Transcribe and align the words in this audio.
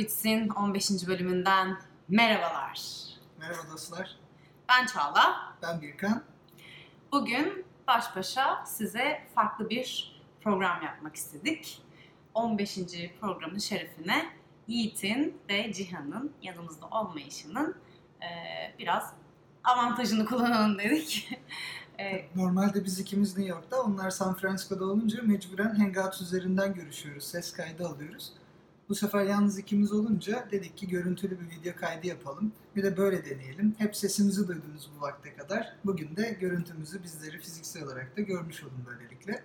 Herkese 0.00 0.28
64 0.30 0.48
Bitsin 0.48 0.48
15. 0.48 1.06
bölümünden 1.06 1.78
merhabalar. 2.08 2.80
Merhaba 3.38 3.72
dostlar. 3.72 4.16
Ben 4.68 4.86
Çağla. 4.86 5.54
Ben 5.62 5.82
Birkan. 5.82 6.22
Bugün 7.12 7.64
baş 7.88 8.16
başa 8.16 8.64
size 8.66 9.26
farklı 9.34 9.70
bir 9.70 10.20
program 10.40 10.82
yapmak 10.82 11.16
istedik. 11.16 11.82
15. 12.34 12.78
programın 13.20 13.58
şerefine 13.58 14.26
Yiğit'in 14.68 15.40
ve 15.48 15.72
Cihan'ın 15.72 16.32
yanımızda 16.42 16.86
olmayışının 16.86 17.76
e, 18.22 18.28
biraz 18.78 19.12
avantajını 19.64 20.26
kullanalım 20.26 20.78
dedik. 20.78 21.28
E, 21.98 22.26
Normalde 22.36 22.84
biz 22.84 23.00
ikimiz 23.00 23.36
New 23.36 23.54
York'ta, 23.54 23.82
onlar 23.82 24.10
San 24.10 24.34
Francisco'da 24.34 24.84
olunca 24.84 25.22
mecburen 25.22 25.74
Hangout 25.74 26.20
üzerinden 26.20 26.74
görüşüyoruz, 26.74 27.24
ses 27.24 27.52
kaydı 27.52 27.88
alıyoruz. 27.88 28.32
Bu 28.90 28.94
sefer 28.94 29.24
yalnız 29.24 29.58
ikimiz 29.58 29.92
olunca 29.92 30.48
dedik 30.50 30.76
ki 30.76 30.88
görüntülü 30.88 31.40
bir 31.40 31.50
video 31.50 31.76
kaydı 31.76 32.06
yapalım. 32.06 32.52
Bir 32.76 32.82
de 32.82 32.96
böyle 32.96 33.24
deneyelim. 33.24 33.74
Hep 33.78 33.96
sesimizi 33.96 34.48
duydunuz 34.48 34.90
bu 34.96 35.02
vakte 35.02 35.36
kadar. 35.36 35.76
Bugün 35.84 36.16
de 36.16 36.36
görüntümüzü 36.40 37.02
bizleri 37.02 37.38
fiziksel 37.38 37.84
olarak 37.84 38.16
da 38.16 38.20
görmüş 38.20 38.62
olun 38.62 38.86
böylelikle. 38.86 39.42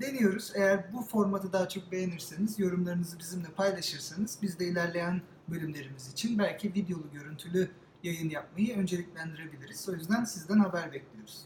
Deniyoruz. 0.00 0.52
Eğer 0.54 0.92
bu 0.92 1.02
formatı 1.02 1.52
daha 1.52 1.68
çok 1.68 1.92
beğenirseniz, 1.92 2.58
yorumlarınızı 2.58 3.18
bizimle 3.18 3.48
paylaşırsanız 3.48 4.38
biz 4.42 4.58
de 4.58 4.66
ilerleyen 4.66 5.22
bölümlerimiz 5.48 6.12
için 6.12 6.38
belki 6.38 6.74
videolu 6.74 7.10
görüntülü 7.12 7.70
yayın 8.02 8.30
yapmayı 8.30 8.76
önceliklendirebiliriz. 8.76 9.88
O 9.88 9.92
yüzden 9.92 10.24
sizden 10.24 10.58
haber 10.58 10.92
bekliyoruz. 10.92 11.42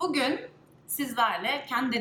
Bugün 0.00 0.40
sizlerle 0.86 1.64
kendi 1.68 1.96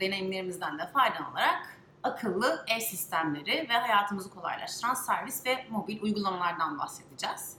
deneyimlerimizden 0.00 0.78
de 0.78 0.86
faydalanarak 0.92 1.73
akıllı 2.04 2.64
ev 2.68 2.80
sistemleri 2.80 3.66
ve 3.68 3.72
hayatımızı 3.72 4.30
kolaylaştıran 4.30 4.94
servis 4.94 5.46
ve 5.46 5.66
mobil 5.70 6.02
uygulamalardan 6.02 6.78
bahsedeceğiz. 6.78 7.56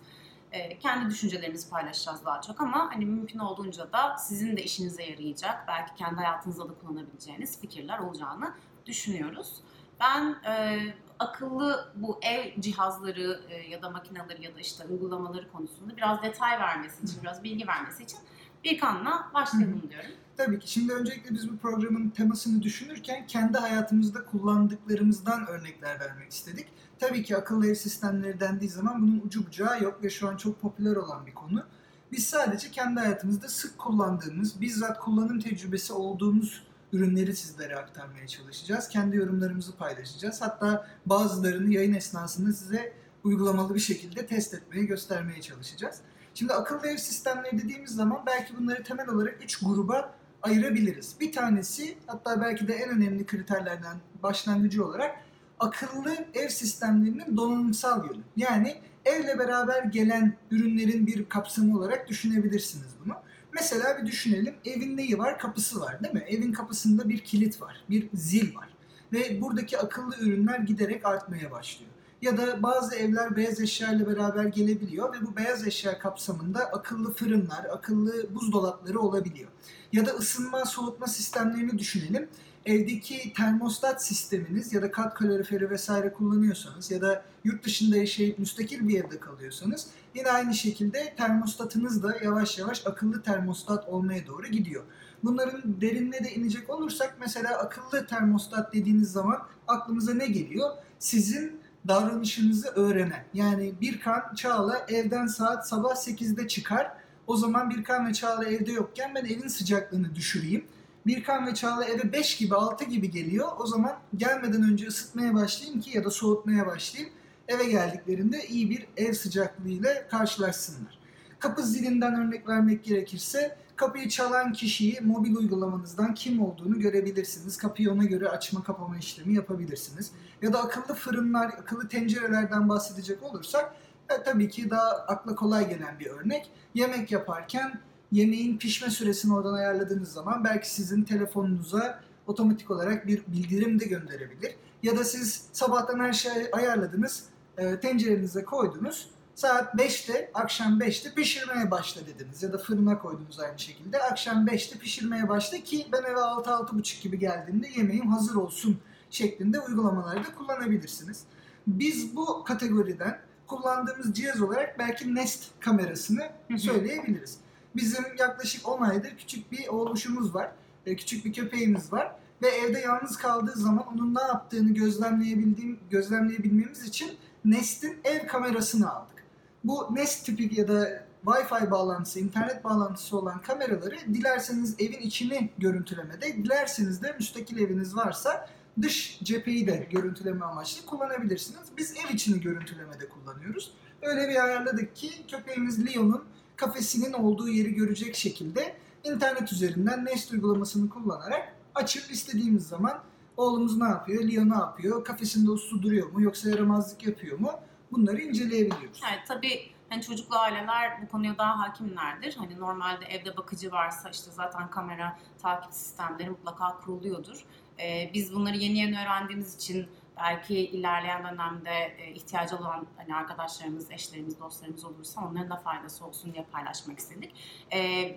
Ee, 0.52 0.80
kendi 0.80 1.10
düşüncelerimizi 1.10 1.70
paylaşacağız 1.70 2.26
daha 2.26 2.42
çok 2.42 2.62
ama 2.62 2.90
hani 2.94 3.06
mümkün 3.06 3.40
olduğunca 3.40 3.92
da 3.94 4.18
sizin 4.18 4.58
de 4.58 4.64
işinize 4.64 5.04
yarayacak, 5.04 5.68
belki 5.68 5.96
kendi 5.96 6.16
hayatınızda 6.16 6.70
da 6.70 6.74
kullanabileceğiniz 6.74 7.62
fikirler 7.62 8.00
olacağını 8.00 8.54
düşünüyoruz. 8.86 9.62
Ben 10.00 10.36
e, 10.48 10.80
akıllı 11.20 11.94
bu 11.96 12.20
ev 12.22 12.62
cihazları 12.62 13.42
e, 13.50 13.70
ya 13.70 13.82
da 13.82 13.90
makineleri 13.90 14.44
ya 14.44 14.56
da 14.56 14.60
işte 14.60 14.86
uygulamaları 14.86 15.52
konusunda 15.52 15.98
biraz 15.98 16.24
detay 16.24 16.60
vermesi 16.60 17.06
için, 17.06 17.24
biraz 17.24 17.44
bilgi 17.44 17.68
vermesi 17.68 18.04
için 18.04 18.20
Birkan'la 18.64 19.32
başlayalım 19.34 19.90
diyorum. 19.90 20.12
Tabii 20.38 20.60
ki. 20.60 20.72
Şimdi 20.72 20.94
öncelikle 20.94 21.36
biz 21.36 21.52
bu 21.52 21.58
programın 21.58 22.10
temasını 22.10 22.64
düşünürken 22.64 23.28
kendi 23.28 23.58
hayatımızda 23.58 24.26
kullandıklarımızdan 24.26 25.48
örnekler 25.48 26.00
vermek 26.00 26.32
istedik. 26.32 26.68
Tabii 27.00 27.24
ki 27.24 27.38
akıllı 27.38 27.68
ev 27.68 27.74
sistemleri 27.74 28.40
dendiği 28.40 28.70
zaman 28.70 29.02
bunun 29.02 29.22
ucu 29.26 29.48
bucağı 29.48 29.84
yok 29.84 30.04
ve 30.04 30.10
şu 30.10 30.30
an 30.30 30.38
çok 30.38 30.62
popüler 30.62 30.96
olan 30.96 31.26
bir 31.26 31.34
konu. 31.34 31.64
Biz 32.12 32.26
sadece 32.26 32.72
kendi 32.72 33.00
hayatımızda 33.00 33.48
sık 33.48 33.78
kullandığımız, 33.78 34.62
bizzat 34.62 35.00
kullanım 35.00 35.40
tecrübesi 35.40 35.94
olduğumuz 35.94 36.64
ürünleri 36.94 37.36
sizlere 37.36 37.76
aktarmaya 37.76 38.28
çalışacağız. 38.28 38.88
Kendi 38.88 39.18
yorumlarımızı 39.18 39.76
paylaşacağız. 39.76 40.42
Hatta 40.42 40.88
bazılarını 41.06 41.74
yayın 41.74 41.94
esnasında 41.94 42.54
size 42.54 42.94
uygulamalı 43.24 43.76
bir 43.76 43.80
şekilde 43.80 44.26
test 44.26 44.54
etmeye, 44.54 44.86
göstermeye 44.86 45.42
çalışacağız. 45.42 46.02
Şimdi 46.34 46.54
akıllı 46.54 46.88
ev 46.88 46.98
sistemleri 46.98 47.58
dediğimiz 47.64 47.92
zaman 47.92 48.24
belki 48.26 48.58
bunları 48.58 48.84
temel 48.84 49.10
olarak 49.10 49.44
üç 49.44 49.60
gruba 49.60 50.16
ayırabiliriz. 50.46 51.16
Bir 51.20 51.32
tanesi 51.32 51.98
hatta 52.08 52.42
belki 52.42 52.68
de 52.68 52.74
en 52.74 52.90
önemli 52.90 53.26
kriterlerden 53.26 53.98
başlangıcı 54.24 54.86
olarak 54.86 55.16
akıllı 55.60 56.16
ev 56.34 56.50
sistemlerinin 56.50 57.38
donanımsal 57.38 58.06
yönü. 58.06 58.22
Yani 58.38 58.76
evle 59.06 59.40
beraber 59.40 59.84
gelen 59.84 60.38
ürünlerin 60.52 61.08
bir 61.08 61.30
kapsamı 61.30 61.78
olarak 61.78 62.10
düşünebilirsiniz 62.10 62.88
bunu. 63.06 63.14
Mesela 63.54 63.98
bir 63.98 64.06
düşünelim 64.08 64.56
evin 64.66 64.98
neyi 64.98 65.18
var? 65.18 65.40
Kapısı 65.40 65.80
var 65.80 66.04
değil 66.04 66.14
mi? 66.14 66.24
Evin 66.28 66.54
kapısında 66.54 67.10
bir 67.10 67.20
kilit 67.20 67.62
var, 67.62 67.84
bir 67.90 68.10
zil 68.14 68.56
var. 68.56 68.70
Ve 69.14 69.42
buradaki 69.42 69.78
akıllı 69.78 70.16
ürünler 70.20 70.60
giderek 70.60 71.06
artmaya 71.06 71.52
başlıyor. 71.52 71.92
Ya 72.22 72.38
da 72.38 72.64
bazı 72.64 72.96
evler 72.96 73.36
beyaz 73.36 73.62
eşya 73.62 73.92
ile 73.92 74.08
beraber 74.08 74.46
gelebiliyor 74.46 75.14
ve 75.14 75.26
bu 75.26 75.36
beyaz 75.36 75.68
eşya 75.68 76.00
kapsamında 76.00 76.60
akıllı 76.60 77.14
fırınlar, 77.14 77.66
akıllı 77.66 78.36
buzdolapları 78.36 79.00
olabiliyor. 79.00 79.50
Ya 79.96 80.06
da 80.06 80.12
ısınma, 80.12 80.66
soğutma 80.66 81.08
sistemlerini 81.08 81.80
düşünelim. 81.80 82.28
Evdeki 82.66 83.34
termostat 83.34 84.06
sisteminiz 84.06 84.74
ya 84.74 84.82
da 84.82 84.92
kat 84.92 85.14
kaloriferi 85.14 85.70
vesaire 85.70 86.14
kullanıyorsanız 86.14 86.92
ya 86.92 87.02
da 87.02 87.24
yurt 87.44 87.66
dışında 87.66 87.98
yaşayıp 87.98 88.40
müstakil 88.40 88.88
bir 88.88 89.04
evde 89.04 89.20
kalıyorsanız 89.20 89.88
yine 90.16 90.32
aynı 90.32 90.54
şekilde 90.54 91.14
termostatınız 91.18 92.04
da 92.04 92.18
yavaş 92.24 92.58
yavaş 92.58 92.88
akıllı 92.88 93.22
termostat 93.22 93.90
olmaya 93.90 94.28
doğru 94.28 94.48
gidiyor. 94.48 94.84
Bunların 95.24 95.82
derinine 95.82 96.24
de 96.24 96.34
inecek 96.34 96.70
olursak 96.70 97.18
mesela 97.20 97.58
akıllı 97.58 98.08
termostat 98.08 98.74
dediğiniz 98.74 99.12
zaman 99.12 99.48
aklımıza 99.68 100.14
ne 100.14 100.28
geliyor? 100.28 100.70
Sizin 101.00 101.62
davranışınızı 101.88 102.68
öğrenen. 102.68 103.26
Yani 103.34 103.74
Birkan 103.82 104.36
Çağla 104.36 104.86
evden 104.90 105.28
saat 105.28 105.68
sabah 105.70 105.96
8'de 105.96 106.48
çıkar. 106.48 107.05
O 107.28 107.38
zaman 107.38 107.70
Birkan 107.70 108.08
ve 108.08 108.14
Çağla 108.14 108.46
evde 108.46 108.72
yokken 108.72 109.16
ben 109.16 109.26
evin 109.26 109.48
sıcaklığını 109.48 110.16
düşüreyim. 110.16 110.66
Birkan 111.06 111.48
ve 111.48 111.54
Çağla 111.54 111.86
eve 111.86 112.14
5 112.14 112.38
gibi 112.38 112.56
6 112.56 112.86
gibi 112.86 113.12
geliyor. 113.12 113.48
O 113.60 113.66
zaman 113.66 113.98
gelmeden 114.16 114.64
önce 114.64 114.88
ısıtmaya 114.88 115.34
başlayayım 115.34 115.82
ki 115.82 115.98
ya 115.98 116.04
da 116.04 116.10
soğutmaya 116.10 116.68
başlayayım. 116.68 117.14
Eve 117.48 117.66
geldiklerinde 117.66 118.48
iyi 118.48 118.70
bir 118.70 118.88
ev 118.98 119.14
sıcaklığı 119.14 119.70
ile 119.70 120.08
karşılaşsınlar. 120.12 121.00
Kapı 121.40 121.64
zilinden 121.64 122.16
örnek 122.16 122.50
vermek 122.50 122.84
gerekirse 122.84 123.58
kapıyı 123.76 124.10
çalan 124.10 124.54
kişiyi 124.54 125.02
mobil 125.02 125.36
uygulamanızdan 125.36 126.14
kim 126.14 126.42
olduğunu 126.42 126.80
görebilirsiniz. 126.80 127.58
Kapıyı 127.58 127.92
ona 127.92 128.04
göre 128.04 128.30
açma 128.30 128.64
kapama 128.64 128.98
işlemi 128.98 129.34
yapabilirsiniz. 129.34 130.12
Ya 130.42 130.54
da 130.54 130.64
akıllı 130.64 130.96
fırınlar, 130.96 131.46
akıllı 131.48 131.88
tencerelerden 131.88 132.70
bahsedecek 132.70 133.24
olursak 133.24 133.76
e, 134.10 134.24
tabii 134.24 134.50
ki 134.50 134.70
daha 134.70 134.90
akla 134.90 135.36
kolay 135.36 135.70
gelen 135.70 136.00
bir 136.00 136.06
örnek. 136.06 136.52
Yemek 136.74 137.12
yaparken 137.12 137.80
yemeğin 138.12 138.58
pişme 138.58 138.90
süresini 138.90 139.34
oradan 139.34 139.54
ayarladığınız 139.54 140.12
zaman 140.12 140.44
belki 140.44 140.72
sizin 140.72 141.04
telefonunuza 141.04 142.00
otomatik 142.28 142.72
olarak 142.72 143.08
bir 143.08 143.24
bildirim 143.28 143.80
de 143.80 143.86
gönderebilir. 143.86 144.56
Ya 144.84 144.98
da 144.98 145.04
siz 145.04 145.48
sabahtan 145.54 146.00
her 146.00 146.14
şeyi 146.14 146.52
ayarladınız, 146.52 147.24
e, 147.58 147.80
tencerenize 147.80 148.44
koydunuz. 148.44 149.10
Saat 149.36 149.76
5'te, 149.76 150.32
akşam 150.34 150.80
5'te 150.80 151.14
pişirmeye 151.14 151.72
başla 151.72 152.02
dediniz. 152.08 152.44
Ya 152.44 152.54
da 152.54 152.58
fırına 152.58 153.00
koydunuz 153.00 153.40
aynı 153.40 153.60
şekilde. 153.60 154.00
Akşam 154.00 154.48
5'te 154.48 154.80
pişirmeye 154.80 155.30
başla 155.30 155.58
ki 155.58 155.88
ben 155.92 156.04
eve 156.04 156.20
6-6.30 156.20 157.04
gibi 157.04 157.20
geldiğimde 157.20 157.68
yemeğim 157.78 158.08
hazır 158.08 158.36
olsun 158.36 158.80
şeklinde 159.10 159.60
uygulamalarda 159.60 160.36
kullanabilirsiniz. 160.36 161.24
Biz 161.68 162.16
bu 162.16 162.44
kategoriden 162.44 163.20
kullandığımız 163.48 164.14
cihaz 164.14 164.42
olarak 164.42 164.80
belki 164.80 165.16
Nest 165.16 165.44
kamerasını 165.60 166.30
söyleyebiliriz. 166.58 167.38
Bizim 167.76 168.04
yaklaşık 168.20 168.70
10 168.70 168.82
aydır 168.82 169.18
küçük 169.18 169.52
bir 169.52 169.68
oğluşumuz 169.68 170.36
var. 170.36 170.52
Küçük 170.86 171.26
bir 171.26 171.34
köpeğimiz 171.34 171.94
var. 171.94 172.16
Ve 172.42 172.48
evde 172.48 172.80
yalnız 172.80 173.18
kaldığı 173.18 173.60
zaman 173.60 173.88
onun 173.94 174.16
ne 174.16 174.22
yaptığını 174.22 174.74
gözlemleyebildiğim, 174.74 175.80
gözlemleyebilmemiz 175.90 176.84
için 176.84 177.18
Nest'in 177.46 177.98
ev 178.04 178.28
kamerasını 178.28 178.94
aldık. 178.94 179.24
Bu 179.64 179.96
Nest 179.96 180.26
tipi 180.26 180.60
ya 180.60 180.68
da 180.68 181.06
Wi-Fi 181.26 181.72
bağlantısı, 181.72 182.20
internet 182.20 182.64
bağlantısı 182.64 183.18
olan 183.18 183.42
kameraları 183.42 183.96
dilerseniz 184.14 184.76
evin 184.80 185.00
içini 185.00 185.50
görüntülemede, 185.58 186.34
dilerseniz 186.34 187.04
de 187.04 187.16
müstakil 187.20 187.58
eviniz 187.58 187.96
varsa 187.96 188.50
dış 188.82 189.20
cepheyi 189.24 189.68
de 189.68 189.88
görüntüleme 189.92 190.46
amaçlı 190.46 190.86
kullanabilirsiniz. 190.86 191.62
Biz 191.78 191.94
ev 191.98 192.14
içini 192.14 192.42
görüntülemede 192.42 193.10
kullanıyoruz. 193.10 193.72
Öyle 194.02 194.30
bir 194.30 194.44
ayarladık 194.44 194.96
ki 194.96 195.12
köpeğimiz 195.28 195.86
Leon'un 195.86 196.24
kafesinin 196.56 197.14
olduğu 197.14 197.50
yeri 197.50 197.74
görecek 197.74 198.16
şekilde 198.16 198.76
internet 199.04 199.54
üzerinden 199.54 200.06
Nest 200.06 200.32
uygulamasını 200.32 200.90
kullanarak 200.90 201.56
açıp 201.76 202.12
istediğimiz 202.12 202.68
zaman 202.68 203.04
oğlumuz 203.38 203.78
ne 203.78 203.88
yapıyor, 203.88 204.24
Leo 204.24 204.50
ne 204.50 204.56
yapıyor, 204.56 205.04
kafesinde 205.04 205.52
uslu 205.52 205.82
duruyor 205.82 206.12
mu 206.12 206.22
yoksa 206.22 206.50
yaramazlık 206.50 207.06
yapıyor 207.06 207.40
mu 207.40 207.52
bunları 207.92 208.22
inceleyebiliyoruz. 208.22 209.02
Evet 209.12 209.22
tabii 209.28 209.72
hani 209.90 210.02
çocuklu 210.02 210.36
aileler 210.38 211.02
bu 211.02 211.08
konuya 211.08 211.38
daha 211.38 211.60
hakimlerdir. 211.60 212.36
Hani 212.36 212.60
normalde 212.60 213.06
evde 213.06 213.38
bakıcı 213.38 213.72
varsa 213.72 214.10
işte 214.10 214.32
zaten 214.32 214.70
kamera 214.70 215.20
takip 215.42 215.74
sistemleri 215.74 216.30
mutlaka 216.30 216.78
kuruluyordur. 216.78 217.46
Ee, 217.80 218.12
biz 218.14 218.34
bunları 218.34 218.58
yeni 218.58 218.78
yeni 218.78 219.02
öğrendiğimiz 219.02 219.56
için 219.56 219.88
belki 220.18 220.60
ilerleyen 220.60 221.24
dönemde 221.24 221.96
e, 221.98 222.12
ihtiyacı 222.12 222.58
olan 222.58 222.88
hani 222.98 223.16
arkadaşlarımız, 223.16 223.92
eşlerimiz, 223.92 224.40
dostlarımız 224.40 224.86
olursa 224.86 225.22
onların 225.22 225.50
da 225.50 225.56
faydası 225.56 226.06
olsun 226.06 226.34
diye 226.34 226.46
paylaşmak 226.52 227.00
istedik. 227.00 227.36
E, 227.74 228.12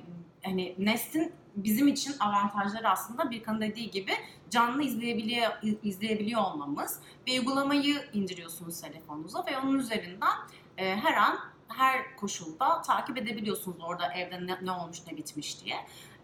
hani 0.45 0.75
Nest'in 0.79 1.33
bizim 1.57 1.89
için 1.89 2.15
avantajları 2.21 2.89
aslında 2.89 3.31
Birkan'ın 3.31 3.61
dediği 3.61 3.91
gibi 3.91 4.13
canlı 4.51 4.83
izleyebiliyor, 4.83 5.51
izleyebiliyor 5.83 6.43
olmamız. 6.43 7.01
Bir 7.27 7.39
uygulamayı 7.39 7.97
indiriyorsunuz 8.13 8.81
telefonunuza 8.81 9.47
ve 9.47 9.59
onun 9.59 9.79
üzerinden 9.79 10.37
e, 10.79 10.97
her 10.97 11.15
an 11.15 11.39
her 11.69 12.17
koşulda 12.17 12.83
takip 12.83 13.19
edebiliyorsunuz 13.19 13.77
orada 13.81 14.13
evde 14.13 14.47
ne, 14.47 14.59
ne 14.63 14.71
olmuş 14.73 14.99
ne 15.11 15.17
bitmiş 15.17 15.65
diye. 15.65 15.77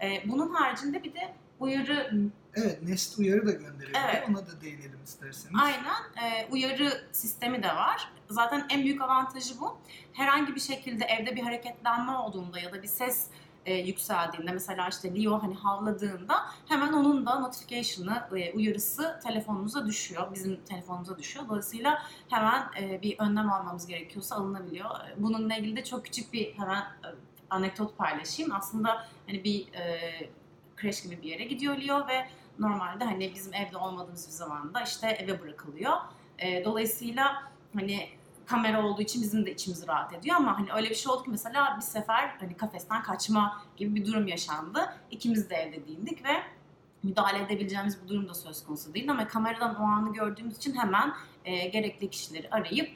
E, 0.03 0.23
bunun 0.31 0.55
haricinde 0.55 1.05
bir 1.05 1.15
de 1.15 1.35
uyarı 1.61 2.11
Evet, 2.57 2.83
Nest 2.83 3.19
uyarı 3.19 3.47
da 3.47 3.51
gönderiyor. 3.51 4.01
Evet. 4.05 4.25
Ona 4.29 4.47
da 4.47 4.61
değinelim 4.61 5.01
isterseniz. 5.05 5.57
Aynen 5.63 6.29
e, 6.31 6.49
uyarı 6.51 7.09
sistemi 7.13 7.63
de 7.63 7.69
var. 7.69 8.09
Zaten 8.31 8.67
en 8.71 8.85
büyük 8.85 9.03
avantajı 9.03 9.61
bu. 9.61 9.79
Herhangi 10.13 10.55
bir 10.55 10.61
şekilde 10.61 11.05
evde 11.05 11.37
bir 11.37 11.43
hareketlenme 11.43 12.13
olduğunda 12.13 12.61
ya 12.61 12.73
da 12.73 12.83
bir 12.83 12.89
ses 12.89 13.27
e, 13.67 13.75
yükseldiğinde 13.75 14.53
mesela 14.53 14.89
işte 14.89 15.23
Leo 15.23 15.43
hani 15.43 15.55
havladığında 15.55 16.35
hemen 16.69 16.93
onun 16.93 17.27
da 17.27 17.39
notification'ı, 17.41 18.39
e, 18.39 18.53
uyarısı 18.53 19.21
telefonunuza 19.25 19.87
düşüyor. 19.87 20.33
Bizim 20.35 20.61
telefonumuza 20.65 21.19
düşüyor. 21.19 21.45
Dolayısıyla 21.49 22.03
hemen 22.29 22.65
e, 22.81 23.03
bir 23.03 23.19
önlem 23.19 23.53
almamız 23.53 23.87
gerekiyorsa 23.87 24.37
alınabiliyor. 24.37 24.91
E, 24.91 25.15
Bununla 25.23 25.55
ilgili 25.57 25.77
de 25.77 25.85
çok 25.85 26.05
küçük 26.05 26.33
bir 26.33 26.59
hemen 26.59 26.81
e, 26.81 27.09
anekdot 27.51 27.99
paylaşayım. 27.99 28.53
Aslında 28.53 29.07
hani 29.27 29.45
bir 29.45 29.73
e, 29.75 30.01
kreş 30.77 31.03
gibi 31.03 31.23
bir 31.23 31.29
yere 31.29 31.45
gidiyor 31.45 31.77
Leo 31.77 32.09
ve 32.09 32.27
normalde 32.59 33.05
hani 33.05 33.35
bizim 33.35 33.55
evde 33.55 33.77
olmadığımız 33.77 34.27
bir 34.27 34.33
zamanda 34.33 34.81
işte 34.83 35.09
eve 35.09 35.41
bırakılıyor. 35.43 35.93
E, 36.39 36.65
dolayısıyla 36.65 37.43
hani 37.75 38.09
kamera 38.47 38.87
olduğu 38.87 39.03
için 39.03 39.23
bizim 39.23 39.47
de 39.47 39.53
içimiz 39.53 39.87
rahat 39.87 40.13
ediyor. 40.13 40.37
Ama 40.37 40.59
hani 40.59 40.73
öyle 40.73 40.91
bir 40.91 40.95
şey 40.95 41.13
oldu 41.13 41.25
ki 41.25 41.31
mesela 41.31 41.77
bir 41.77 41.83
sefer 41.83 42.37
hani 42.41 42.57
kafesten 42.57 43.03
kaçma 43.03 43.63
gibi 43.77 43.95
bir 43.95 44.07
durum 44.07 44.29
yaşandı. 44.29 44.97
İkimiz 45.11 45.51
de 45.51 45.55
evde 45.55 45.87
değildik 45.87 46.25
ve 46.25 46.43
müdahale 47.03 47.43
edebileceğimiz 47.43 48.03
bir 48.03 48.09
durum 48.09 48.29
da 48.29 48.35
söz 48.35 48.65
konusu 48.65 48.95
değil. 48.95 49.11
Ama 49.11 49.29
kameradan 49.29 49.75
o 49.75 49.83
anı 49.83 50.13
gördüğümüz 50.13 50.57
için 50.57 50.75
hemen 50.75 51.13
e, 51.45 51.69
gerekli 51.69 52.11
kişileri 52.11 52.51
arayıp 52.51 52.91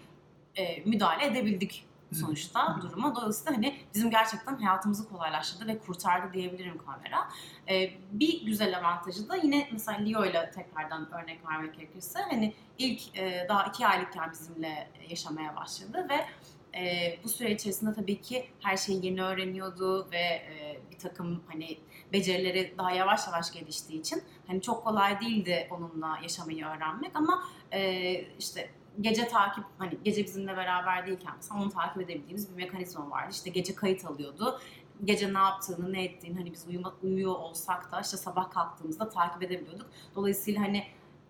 e, 0.57 0.83
müdahale 0.85 1.27
edebildik 1.27 1.85
sonuçta 2.15 2.79
duruma. 2.83 3.15
Dolayısıyla 3.15 3.57
hani 3.57 3.79
bizim 3.95 4.11
gerçekten 4.11 4.57
hayatımızı 4.57 5.09
kolaylaştırdı 5.09 5.67
ve 5.67 5.79
kurtardı 5.79 6.33
diyebilirim 6.33 6.79
kamera. 6.79 7.29
Ee, 7.69 7.91
bir 8.13 8.47
güzel 8.47 8.79
avantajı 8.79 9.29
da 9.29 9.37
yine 9.37 9.69
mesela 9.73 9.99
Leo 9.99 10.25
ile 10.25 10.51
tekrardan 10.55 11.09
örnek 11.13 11.49
vermek 11.49 11.75
gerekirse 11.75 12.19
hani 12.31 12.55
ilk 12.79 13.19
e, 13.19 13.47
daha 13.49 13.65
iki 13.65 13.87
aylıkken 13.87 14.31
bizimle 14.31 14.91
yaşamaya 15.09 15.57
başladı 15.57 16.07
ve 16.09 16.27
e, 16.79 17.17
bu 17.25 17.29
süre 17.29 17.51
içerisinde 17.51 17.95
tabii 17.95 18.21
ki 18.21 18.49
her 18.61 18.77
şeyi 18.77 19.07
yeni 19.07 19.23
öğreniyordu 19.23 20.09
ve 20.13 20.19
e, 20.19 20.81
bir 20.91 20.99
takım 20.99 21.43
hani 21.49 21.79
becerileri 22.13 22.75
daha 22.79 22.91
yavaş 22.91 23.27
yavaş 23.27 23.53
geliştiği 23.53 24.01
için 24.01 24.23
hani 24.47 24.63
çok 24.63 24.85
kolay 24.85 25.21
değildi 25.21 25.69
onunla 25.71 26.19
yaşamayı 26.23 26.67
öğrenmek 26.67 27.17
ama 27.17 27.45
e, 27.73 28.13
işte 28.39 28.71
gece 29.01 29.29
takip 29.29 29.65
hani 29.79 29.99
gece 30.05 30.25
bizimle 30.25 30.57
beraber 30.57 31.07
değilken 31.07 31.33
mesela 31.37 31.63
onu 31.63 31.71
takip 31.71 32.03
edebildiğimiz 32.03 32.51
bir 32.51 32.57
mekanizma 32.57 33.11
vardı. 33.11 33.29
İşte 33.33 33.51
gece 33.51 33.75
kayıt 33.75 34.05
alıyordu. 34.05 34.61
Gece 35.05 35.35
ne 35.35 35.39
yaptığını, 35.39 35.93
ne 35.93 36.05
ettiğini 36.05 36.37
hani 36.39 36.53
biz 36.53 36.67
uyuma, 36.69 36.95
uyuyor 37.03 37.35
olsak 37.35 37.93
da 37.93 38.01
işte 38.01 38.17
sabah 38.17 38.51
kalktığımızda 38.51 39.09
takip 39.09 39.43
edebiliyorduk. 39.43 39.87
Dolayısıyla 40.15 40.63
hani 40.63 40.85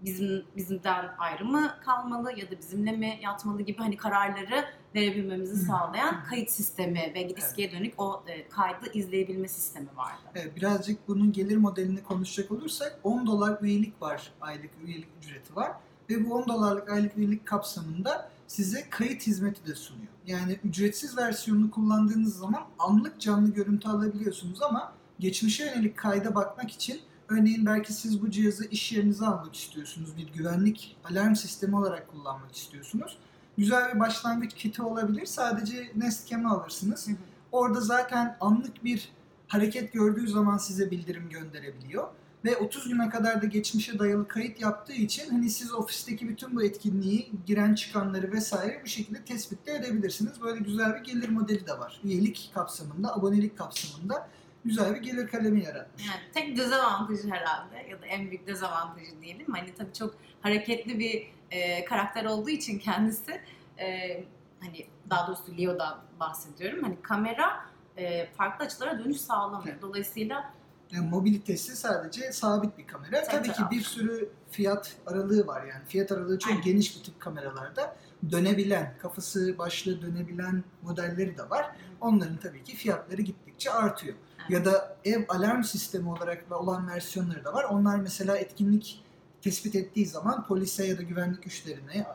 bizim 0.04 0.44
bizimden 0.56 1.14
ayrı 1.18 1.44
mı 1.44 1.74
kalmalı 1.84 2.32
ya 2.38 2.50
da 2.50 2.58
bizimle 2.58 2.92
mi 2.92 3.18
yatmalı 3.22 3.62
gibi 3.62 3.78
hani 3.78 3.96
kararları 3.96 4.64
verebilmemizi 4.94 5.56
sağlayan 5.56 6.24
kayıt 6.24 6.50
sistemi 6.50 7.12
ve 7.14 7.20
eskiye 7.20 7.72
dönük 7.72 8.00
o 8.00 8.22
e, 8.26 8.48
kaydı 8.48 8.92
izleyebilme 8.92 9.48
sistemi 9.48 9.88
vardı. 9.96 10.20
Evet, 10.34 10.56
birazcık 10.56 11.08
bunun 11.08 11.32
gelir 11.32 11.56
modelini 11.56 12.02
konuşacak 12.02 12.50
olursak 12.50 13.00
10 13.02 13.26
dolar 13.26 13.58
üyelik 13.62 14.02
var, 14.02 14.32
aylık 14.40 14.70
üyelik 14.84 15.08
ücreti 15.18 15.56
var. 15.56 15.72
Ve 16.10 16.30
bu 16.30 16.34
10 16.34 16.48
dolarlık 16.48 16.90
aylık 16.90 17.16
üyelik 17.16 17.46
kapsamında 17.46 18.30
size 18.46 18.90
kayıt 18.90 19.26
hizmeti 19.26 19.66
de 19.66 19.74
sunuyor. 19.74 20.12
Yani 20.26 20.58
ücretsiz 20.64 21.16
versiyonunu 21.16 21.70
kullandığınız 21.70 22.38
zaman 22.38 22.62
anlık 22.78 23.20
canlı 23.20 23.50
görüntü 23.50 23.88
alabiliyorsunuz 23.88 24.62
ama 24.62 24.92
geçmişe 25.18 25.64
yönelik 25.64 25.96
kayda 25.96 26.34
bakmak 26.34 26.70
için 26.70 27.00
örneğin 27.28 27.66
belki 27.66 27.92
siz 27.92 28.22
bu 28.22 28.30
cihazı 28.30 28.64
iş 28.64 28.92
yerinize 28.92 29.26
almak 29.26 29.56
istiyorsunuz. 29.56 30.16
Bir 30.16 30.32
güvenlik 30.32 30.96
alarm 31.10 31.34
sistemi 31.34 31.76
olarak 31.76 32.08
kullanmak 32.08 32.54
istiyorsunuz. 32.54 33.18
Güzel 33.58 33.94
bir 33.94 34.00
başlangıç 34.00 34.54
kiti 34.54 34.82
olabilir. 34.82 35.26
Sadece 35.26 35.92
Nest 35.96 36.28
Cam'i 36.28 36.48
alırsınız. 36.48 37.08
Hı 37.08 37.12
hı. 37.12 37.16
Orada 37.52 37.80
zaten 37.80 38.36
anlık 38.40 38.84
bir 38.84 39.12
hareket 39.48 39.92
gördüğü 39.92 40.28
zaman 40.28 40.58
size 40.58 40.90
bildirim 40.90 41.28
gönderebiliyor. 41.28 42.08
Ve 42.44 42.56
30 42.56 42.88
güne 42.88 43.08
kadar 43.08 43.42
da 43.42 43.46
geçmişe 43.46 43.98
dayalı 43.98 44.28
kayıt 44.28 44.60
yaptığı 44.60 44.92
için 44.92 45.30
hani 45.30 45.50
siz 45.50 45.74
ofisteki 45.74 46.28
bütün 46.28 46.56
bu 46.56 46.62
etkinliği, 46.62 47.32
giren 47.46 47.74
çıkanları 47.74 48.32
vesaire 48.32 48.80
bir 48.84 48.90
şekilde 48.90 49.24
tespit 49.24 49.66
de 49.66 49.72
edebilirsiniz. 49.72 50.42
Böyle 50.42 50.60
güzel 50.60 50.94
bir 50.94 51.00
gelir 51.00 51.28
modeli 51.28 51.66
de 51.66 51.78
var. 51.78 52.00
Üyelik 52.04 52.50
kapsamında, 52.54 53.14
abonelik 53.14 53.58
kapsamında 53.58 54.28
güzel 54.64 54.94
bir 54.94 55.00
gelir 55.00 55.28
kalemi 55.28 55.64
yaratmış. 55.64 56.06
Yani 56.06 56.20
tek 56.34 56.56
dezavantajı 56.56 57.30
herhalde 57.30 57.76
ya 57.90 58.02
da 58.02 58.06
en 58.06 58.30
büyük 58.30 58.46
dezavantajı 58.46 59.22
diyelim. 59.22 59.46
Hani 59.52 59.74
tabii 59.74 59.92
çok 59.92 60.14
hareketli 60.42 60.98
bir 60.98 61.32
e, 61.50 61.84
karakter 61.84 62.24
olduğu 62.24 62.50
için 62.50 62.78
kendisi 62.78 63.40
e, 63.78 64.16
hani 64.60 64.86
daha 65.10 65.26
doğrusu 65.26 65.58
Leo'dan 65.58 65.98
bahsediyorum. 66.20 66.82
Hani 66.82 67.02
kamera 67.02 67.66
e, 67.96 68.26
farklı 68.26 68.64
açılara 68.64 68.98
dönüş 68.98 69.20
sağlamıyor. 69.20 69.72
Evet. 69.72 69.82
Dolayısıyla 69.82 70.52
Yani 70.92 71.08
mobilitesi 71.08 71.76
sadece 71.76 72.32
sabit 72.32 72.78
bir 72.78 72.86
kamera. 72.86 73.24
Tabii, 73.24 73.46
Tabii 73.46 73.52
ki 73.52 73.62
bir 73.70 73.82
sürü 73.82 74.28
fiyat 74.50 74.96
aralığı 75.06 75.46
var 75.46 75.64
yani. 75.64 75.84
Fiyat 75.88 76.12
aralığı 76.12 76.38
çok 76.38 76.52
Aynen. 76.52 76.64
geniş 76.64 76.98
bu 76.98 77.02
tip 77.02 77.20
kameralarda. 77.20 77.96
Dönebilen, 78.30 78.94
kafası 79.02 79.58
başlı 79.58 80.02
dönebilen 80.02 80.64
modelleri 80.82 81.38
de 81.38 81.50
var. 81.50 81.76
Onların 82.00 82.36
tabii 82.36 82.64
ki 82.64 82.76
fiyatları 82.76 83.22
gittikçe 83.22 83.70
artıyor. 83.70 84.14
Ya 84.48 84.64
da 84.64 84.96
ev 85.04 85.24
alarm 85.28 85.64
sistemi 85.64 86.10
olarak 86.10 86.44
olan 86.50 86.88
versiyonları 86.88 87.44
da 87.44 87.54
var. 87.54 87.64
Onlar 87.64 87.96
mesela 87.98 88.36
etkinlik 88.36 89.04
tespit 89.42 89.74
ettiği 89.74 90.06
zaman 90.06 90.46
polise 90.46 90.86
ya 90.86 90.98
da 90.98 91.02
güvenlik 91.02 91.42
güçlerine 91.42 92.06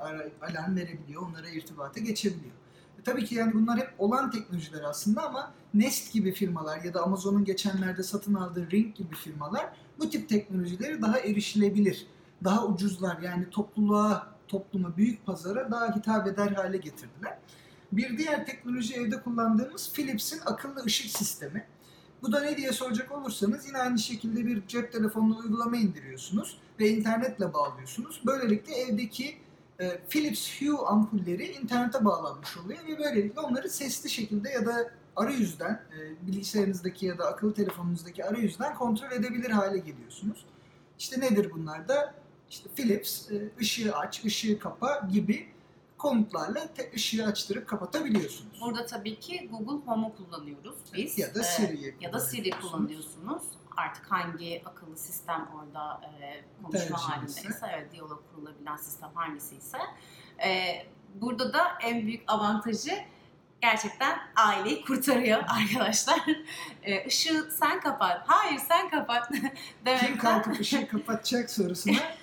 alarm 0.42 0.76
verebiliyor, 0.76 1.22
onlara 1.22 1.50
irtibata 1.50 2.00
geçebiliyor. 2.00 2.54
Tabii 3.06 3.26
ki 3.26 3.36
yani 3.36 3.54
bunlar 3.54 3.78
hep 3.80 3.94
olan 3.98 4.32
teknolojiler 4.32 4.82
aslında 4.84 5.24
ama 5.24 5.54
Nest 5.74 6.14
gibi 6.14 6.32
firmalar 6.32 6.84
ya 6.84 6.94
da 6.94 7.04
Amazon'un 7.04 7.46
geçenlerde 7.46 8.04
satın 8.04 8.34
aldığı 8.34 8.72
Ring 8.72 8.96
gibi 8.96 9.16
firmalar 9.16 9.70
bu 10.00 10.10
tip 10.10 10.30
teknolojileri 10.30 11.02
daha 11.02 11.20
erişilebilir, 11.20 12.08
daha 12.44 12.66
ucuzlar 12.66 13.22
yani 13.22 13.50
topluluğa, 13.50 14.34
topluma, 14.48 14.98
büyük 14.98 15.26
pazara 15.26 15.72
daha 15.72 15.96
hitap 15.96 16.28
eder 16.28 16.52
hale 16.52 16.78
getirdiler. 16.78 17.38
Bir 17.92 18.18
diğer 18.18 18.46
teknoloji 18.46 18.94
evde 18.94 19.22
kullandığımız 19.22 19.94
Philips'in 19.94 20.40
akıllı 20.46 20.84
ışık 20.86 21.12
sistemi. 21.12 21.66
Bu 22.22 22.32
da 22.32 22.40
ne 22.40 22.58
diye 22.58 22.72
soracak 22.72 23.12
olursanız 23.12 23.68
yine 23.68 23.78
aynı 23.78 24.00
şekilde 24.00 24.46
bir 24.46 24.68
cep 24.68 24.92
telefonuna 24.92 25.38
uygulama 25.38 25.78
indiriyorsunuz 25.78 26.58
ve 26.80 26.90
internetle 26.90 27.54
bağlıyorsunuz. 27.54 28.22
Böylelikle 28.26 28.74
evdeki 28.74 29.38
e, 29.80 30.00
Philips 30.10 30.62
Hue 30.62 30.78
ampulleri 30.88 31.46
internete 31.46 32.06
bağlanmış 32.06 32.58
oluyor 32.58 32.80
ve 32.88 33.00
böylelikle 33.00 33.42
onları 33.42 33.70
sesli 33.70 34.10
şekilde 34.10 34.50
ya 34.50 34.66
da 34.66 34.92
arayüzden, 35.16 35.72
e, 35.72 36.28
bilgisayarınızdaki 36.28 37.06
ya 37.06 37.18
da 37.18 37.28
akıllı 37.28 37.54
telefonunuzdaki 37.54 38.26
arayüzden 38.26 38.76
kontrol 38.76 39.12
edebilir 39.12 39.50
hale 39.50 39.78
geliyorsunuz. 39.78 40.46
İşte 41.00 41.20
nedir 41.20 41.52
bunlar 41.52 41.88
da? 41.88 42.14
İşte 42.50 42.70
Philips 42.76 43.32
e, 43.32 43.50
ışığı 43.60 43.96
aç, 43.96 44.26
ışığı 44.26 44.60
kapa 44.60 45.08
gibi 45.12 45.53
komutlarla 46.04 46.74
te- 46.74 46.92
ışığı 46.96 47.26
açtırıp 47.26 47.68
kapatabiliyorsunuz. 47.68 48.62
burada 48.62 48.86
tabii 48.86 49.20
ki 49.20 49.50
Google 49.52 49.86
Home'u 49.86 50.16
kullanıyoruz 50.16 50.76
biz. 50.94 51.18
Ya 51.18 51.36
da 51.36 51.40
Ee, 51.40 51.44
Siri'yi 51.44 51.96
ya 52.02 52.14
da 52.14 52.20
Siri 52.20 52.50
kullanıyorsunuz. 52.50 53.44
Artık 53.78 54.12
hangi 54.12 54.62
akıllı 54.66 54.98
sistem 54.98 55.50
orada 55.56 56.02
e, 56.22 56.44
konuşma 56.64 56.98
Tercihiniz 56.98 57.02
halindeyse, 57.38 57.66
evet, 57.74 57.92
diyalog 57.94 58.22
kurulabilen 58.36 58.78
sistem 58.78 59.10
hangisiyse. 59.14 59.78
E, 60.46 60.66
burada 61.16 61.54
da 61.54 61.62
en 61.84 62.02
büyük 62.08 62.24
avantajı 62.28 62.92
gerçekten 63.62 64.20
aileyi 64.36 64.86
kurtarıyor 64.86 65.44
arkadaşlar. 65.48 66.20
E, 66.84 67.08
ışığı 67.08 67.50
sen 67.60 67.80
kapat, 67.82 68.22
hayır 68.28 68.60
sen 68.60 68.90
kapat 68.90 69.28
Kim 69.32 69.50
demekten 69.86 70.18
kalkıp 70.18 70.60
ışığı 70.60 70.88
kapatacak 70.88 71.52
sorusuna 71.52 71.98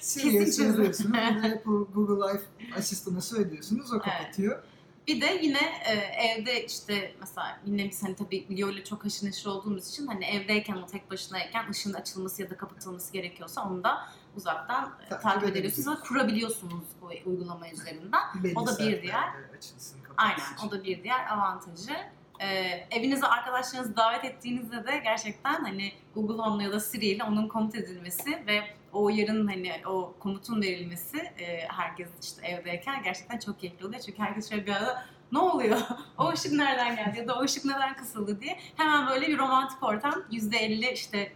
Siri'ye 0.00 0.44
Kesin. 0.44 1.14
Ya 1.14 1.42
da 1.42 1.46
Apple, 1.54 1.94
Google 1.94 2.32
Life 2.32 2.44
asistanına 2.76 3.20
söylüyorsunuz. 3.20 3.92
O 3.92 3.98
kapatıyor. 3.98 4.62
Bir 5.06 5.20
de 5.20 5.40
yine 5.42 5.60
e, 5.86 5.92
evde 6.26 6.66
işte 6.66 7.14
mesela 7.20 7.60
yine 7.66 7.88
biz 7.90 8.02
hani 8.02 8.16
tabii 8.16 8.58
Leo 8.58 8.70
ile 8.70 8.84
çok 8.84 9.04
haşır 9.04 9.26
neşir 9.26 9.46
olduğumuz 9.46 9.88
için 9.88 10.06
hani 10.06 10.24
evdeyken 10.24 10.76
o 10.76 10.86
tek 10.86 11.10
başınayken 11.10 11.70
ışığın 11.70 11.92
açılması 11.92 12.42
ya 12.42 12.50
da 12.50 12.56
kapatılması 12.56 13.12
gerekiyorsa 13.12 13.68
onu 13.68 13.84
da 13.84 14.08
uzaktan 14.36 14.94
e, 15.06 15.08
Takip 15.08 15.22
takip 15.22 15.90
ve 15.90 16.00
kurabiliyorsunuz 16.08 16.84
bu 17.00 17.10
uygulama 17.26 17.70
üzerinden. 17.70 18.20
Belli 18.44 18.58
O 18.58 18.66
da 18.66 18.78
bir 18.78 19.02
diğer. 19.02 19.28
Açılsın, 19.56 20.00
Aynen 20.16 20.66
o 20.66 20.70
da 20.70 20.84
bir 20.84 21.02
diğer 21.02 21.26
avantajı. 21.32 21.92
Ee, 22.40 22.86
evinize 22.90 23.26
arkadaşlarınızı 23.26 23.96
davet 23.96 24.24
ettiğinizde 24.24 24.86
de 24.86 24.98
gerçekten 25.04 25.64
hani 25.64 25.92
Google 26.14 26.42
Home'la 26.42 26.62
ya 26.62 26.72
da 26.72 26.80
Siri 26.80 27.06
ile 27.06 27.24
onun 27.24 27.48
komut 27.48 27.74
edilmesi 27.74 28.46
ve 28.46 28.75
o 28.96 29.04
uyarının 29.04 29.46
hani 29.46 29.72
o 29.86 30.14
komutun 30.18 30.62
verilmesi 30.62 31.16
e, 31.16 31.68
herkes 31.68 32.08
işte 32.22 32.46
evdeyken 32.46 33.02
gerçekten 33.02 33.38
çok 33.38 33.60
keyifli 33.60 33.86
oluyor. 33.86 34.00
Çünkü 34.00 34.18
herkes 34.18 34.50
şöyle 34.50 34.66
bir 34.66 34.72
arada 34.72 35.04
ne 35.32 35.38
oluyor? 35.38 35.80
o 36.18 36.32
ışık 36.32 36.52
nereden 36.52 36.96
geldi 36.96 37.18
ya 37.18 37.28
da 37.28 37.38
o 37.38 37.42
ışık 37.42 37.64
neden 37.64 37.96
kısıldı 37.96 38.40
diye 38.40 38.58
hemen 38.76 39.08
böyle 39.08 39.28
bir 39.28 39.38
romantik 39.38 39.82
ortam 39.82 40.14
%50 40.30 40.92
işte 40.92 41.32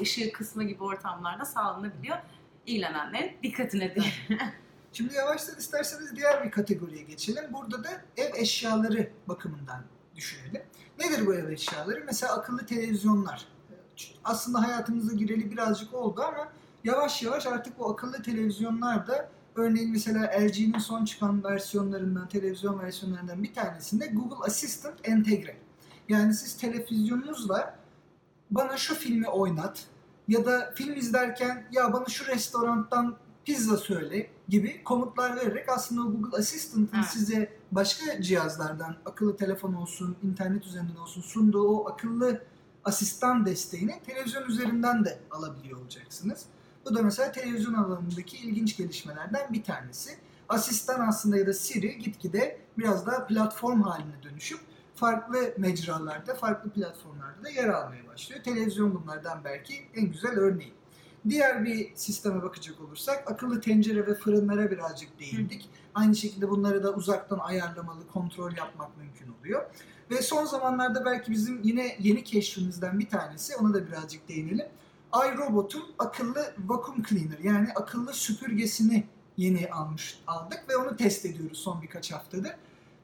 ışığı 0.00 0.32
kısmı 0.32 0.64
gibi 0.64 0.82
ortamlarda 0.84 1.44
sağlanabiliyor. 1.44 2.18
İlgilenenlerin 2.66 3.36
dikkatine 3.42 3.94
diye. 3.94 4.06
Şimdi 4.92 5.14
yavaştan 5.14 5.58
isterseniz 5.58 6.16
diğer 6.16 6.44
bir 6.44 6.50
kategoriye 6.50 7.02
geçelim. 7.02 7.44
Burada 7.52 7.84
da 7.84 7.90
ev 8.16 8.34
eşyaları 8.34 9.10
bakımından 9.28 9.84
düşünelim. 10.16 10.62
Nedir 10.98 11.26
bu 11.26 11.34
ev 11.34 11.48
eşyaları? 11.48 12.02
Mesela 12.06 12.32
akıllı 12.32 12.66
televizyonlar. 12.66 13.46
Aslında 14.24 14.62
hayatımıza 14.62 15.12
gireli 15.12 15.50
birazcık 15.50 15.94
oldu 15.94 16.22
ama 16.22 16.48
yavaş 16.84 17.22
yavaş 17.22 17.46
artık 17.46 17.78
bu 17.78 17.90
akıllı 17.90 18.22
televizyonlar 18.22 19.06
da 19.06 19.28
örneğin 19.54 19.92
mesela 19.92 20.30
LG'nin 20.40 20.78
son 20.78 21.04
çıkan 21.04 21.44
versiyonlarından, 21.44 22.28
televizyon 22.28 22.80
versiyonlarından 22.80 23.42
bir 23.42 23.54
tanesinde 23.54 24.06
Google 24.06 24.46
Assistant 24.46 25.08
entegre. 25.08 25.56
Yani 26.08 26.34
siz 26.34 26.56
televizyonunuzla 26.56 27.78
bana 28.50 28.76
şu 28.76 28.94
filmi 28.94 29.28
oynat 29.28 29.86
ya 30.28 30.46
da 30.46 30.72
film 30.74 30.96
izlerken 30.96 31.66
ya 31.72 31.92
bana 31.92 32.06
şu 32.06 32.26
restorandan 32.26 33.16
pizza 33.44 33.76
söyle 33.76 34.30
gibi 34.48 34.84
komutlar 34.84 35.36
vererek 35.36 35.68
aslında 35.68 36.02
Google 36.02 36.38
Assistant'ın 36.38 36.96
Evet. 36.96 37.06
size 37.06 37.52
başka 37.72 38.22
cihazlardan, 38.22 38.96
akıllı 39.06 39.36
telefon 39.36 39.72
olsun, 39.72 40.16
internet 40.22 40.66
üzerinden 40.66 40.96
olsun 40.96 41.22
sunduğu 41.22 41.68
o 41.68 41.88
akıllı 41.90 42.42
asistan 42.84 43.46
desteğini 43.46 44.00
televizyon 44.06 44.48
üzerinden 44.48 45.04
de 45.04 45.18
alabiliyor 45.30 45.80
olacaksınız. 45.80 46.44
Bu 46.84 46.94
da 46.94 47.02
mesela 47.02 47.32
televizyon 47.32 47.74
alanındaki 47.74 48.36
ilginç 48.36 48.76
gelişmelerden 48.76 49.52
bir 49.52 49.62
tanesi. 49.62 50.10
Asistan 50.48 51.08
aslında 51.08 51.36
ya 51.36 51.46
da 51.46 51.52
Siri 51.52 51.98
gitgide 51.98 52.58
biraz 52.78 53.06
daha 53.06 53.26
platform 53.26 53.82
haline 53.82 54.22
dönüşüp 54.22 54.60
farklı 54.94 55.54
mecralarda, 55.58 56.34
farklı 56.34 56.70
platformlarda 56.70 57.44
da 57.44 57.50
yer 57.50 57.68
almaya 57.68 58.06
başlıyor. 58.06 58.42
Televizyon 58.42 58.94
bunlardan 58.94 59.44
belki 59.44 59.74
en 59.94 60.06
güzel 60.06 60.38
örneği. 60.38 60.72
Diğer 61.28 61.64
bir 61.64 61.92
sisteme 61.94 62.42
bakacak 62.42 62.80
olursak 62.80 63.30
akıllı 63.30 63.60
tencere 63.60 64.06
ve 64.06 64.14
fırınlara 64.14 64.70
birazcık 64.70 65.20
değindik. 65.20 65.70
Aynı 65.94 66.16
şekilde 66.16 66.50
bunları 66.50 66.82
da 66.82 66.94
uzaktan 66.94 67.38
ayarlamalı, 67.38 68.06
kontrol 68.06 68.52
yapmak 68.56 68.96
mümkün 68.96 69.34
oluyor. 69.40 69.64
Ve 70.10 70.22
son 70.22 70.44
zamanlarda 70.44 71.04
belki 71.04 71.32
bizim 71.32 71.62
yine 71.62 71.96
yeni 71.98 72.24
keşfimizden 72.24 72.98
bir 72.98 73.08
tanesi, 73.08 73.56
ona 73.56 73.74
da 73.74 73.86
birazcık 73.86 74.28
değinelim. 74.28 74.66
iRobot'un 75.14 75.84
akıllı 75.98 76.54
vacuum 76.58 77.02
cleaner 77.02 77.38
yani 77.38 77.72
akıllı 77.72 78.12
süpürgesini 78.12 79.04
yeni 79.36 79.70
almış 79.70 80.18
aldık 80.26 80.64
ve 80.68 80.76
onu 80.76 80.96
test 80.96 81.26
ediyoruz 81.26 81.58
son 81.58 81.82
birkaç 81.82 82.12
haftadır. 82.12 82.52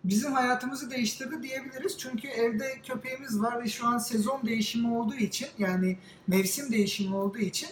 Bizim 0.05 0.33
hayatımızı 0.33 0.90
değiştirdi 0.90 1.43
diyebiliriz. 1.43 1.99
Çünkü 1.99 2.29
evde 2.29 2.81
köpeğimiz 2.83 3.40
var 3.40 3.64
ve 3.64 3.69
şu 3.69 3.87
an 3.87 3.99
sezon 3.99 4.47
değişimi 4.47 4.95
olduğu 4.95 5.14
için 5.14 5.49
yani 5.59 5.99
mevsim 6.26 6.73
değişimi 6.73 7.17
olduğu 7.17 7.38
için 7.38 7.69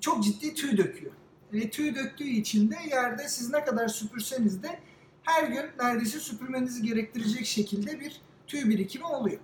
çok 0.00 0.24
ciddi 0.24 0.54
tüy 0.54 0.76
döküyor. 0.76 1.12
Ve 1.52 1.70
tüy 1.70 1.94
döktüğü 1.94 2.28
için 2.28 2.70
de 2.70 2.76
yerde 2.90 3.28
siz 3.28 3.50
ne 3.50 3.64
kadar 3.64 3.88
süpürseniz 3.88 4.62
de 4.62 4.80
her 5.22 5.48
gün 5.48 5.64
neredeyse 5.78 6.20
süpürmenizi 6.20 6.82
gerektirecek 6.82 7.46
şekilde 7.46 8.00
bir 8.00 8.20
tüy 8.46 8.68
birikimi 8.68 9.04
oluyor. 9.04 9.40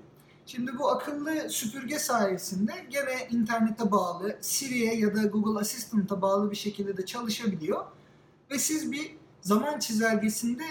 Şimdi 0.53 0.79
bu 0.79 0.91
akıllı 0.91 1.51
süpürge 1.51 1.99
sayesinde 1.99 2.73
gene 2.91 3.29
internete 3.31 3.91
bağlı, 3.91 4.37
Siri'ye 4.41 4.95
ya 4.95 5.15
da 5.15 5.23
Google 5.23 5.61
Assistant'a 5.61 6.23
bağlı 6.23 6.51
bir 6.51 6.57
şekilde 6.57 6.97
de 6.97 7.07
çalışabiliyor. 7.07 7.85
Ve 8.51 8.59
siz 8.59 8.93
bir 8.93 9.17
zaman 9.41 9.79
çizelgesinde 9.79 10.63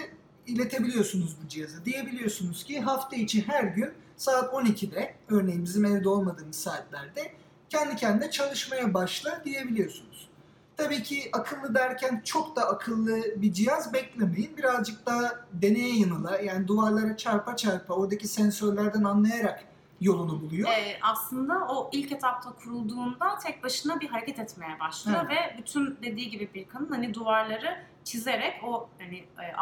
iletebiliyorsunuz 0.46 1.36
bu 1.44 1.48
cihaza. 1.48 1.84
Diyebiliyorsunuz 1.84 2.64
ki 2.64 2.80
hafta 2.80 3.16
içi 3.16 3.48
her 3.48 3.64
gün 3.64 3.90
saat 4.16 4.54
12'de, 4.54 5.14
örneğin 5.28 5.64
bizim 5.64 5.84
evde 5.84 6.08
olmadığımız 6.08 6.56
saatlerde 6.56 7.32
kendi 7.68 7.96
kendine 7.96 8.30
çalışmaya 8.30 8.94
başla 8.94 9.42
diyebiliyorsunuz. 9.44 10.28
Tabii 10.76 11.02
ki 11.02 11.30
akıllı 11.32 11.74
derken 11.74 12.22
çok 12.24 12.56
da 12.56 12.68
akıllı 12.68 13.22
bir 13.36 13.52
cihaz 13.52 13.92
beklemeyin. 13.92 14.56
Birazcık 14.56 15.06
daha 15.06 15.46
deneye 15.52 15.98
yanıla 15.98 16.38
yani 16.38 16.68
duvarlara 16.68 17.16
çarpa 17.16 17.56
çarpa 17.56 17.94
oradaki 17.94 18.28
sensörlerden 18.28 19.04
anlayarak 19.04 19.71
yolunu 20.04 20.40
buluyor. 20.40 20.68
Ee, 20.68 20.98
aslında 21.02 21.66
o 21.68 21.90
ilk 21.92 22.12
etapta 22.12 22.52
kurulduğunda 22.52 23.38
tek 23.38 23.62
başına 23.62 24.00
bir 24.00 24.08
hareket 24.08 24.38
etmeye 24.38 24.80
başlıyor 24.80 25.28
ve 25.28 25.56
bütün 25.58 25.98
dediği 26.02 26.30
gibi 26.30 26.50
Birkan'ın 26.54 26.90
hani 26.90 27.14
duvarları 27.14 27.84
çizerek 28.04 28.64
o 28.64 28.88
hani 28.98 29.16
e, 29.16 29.54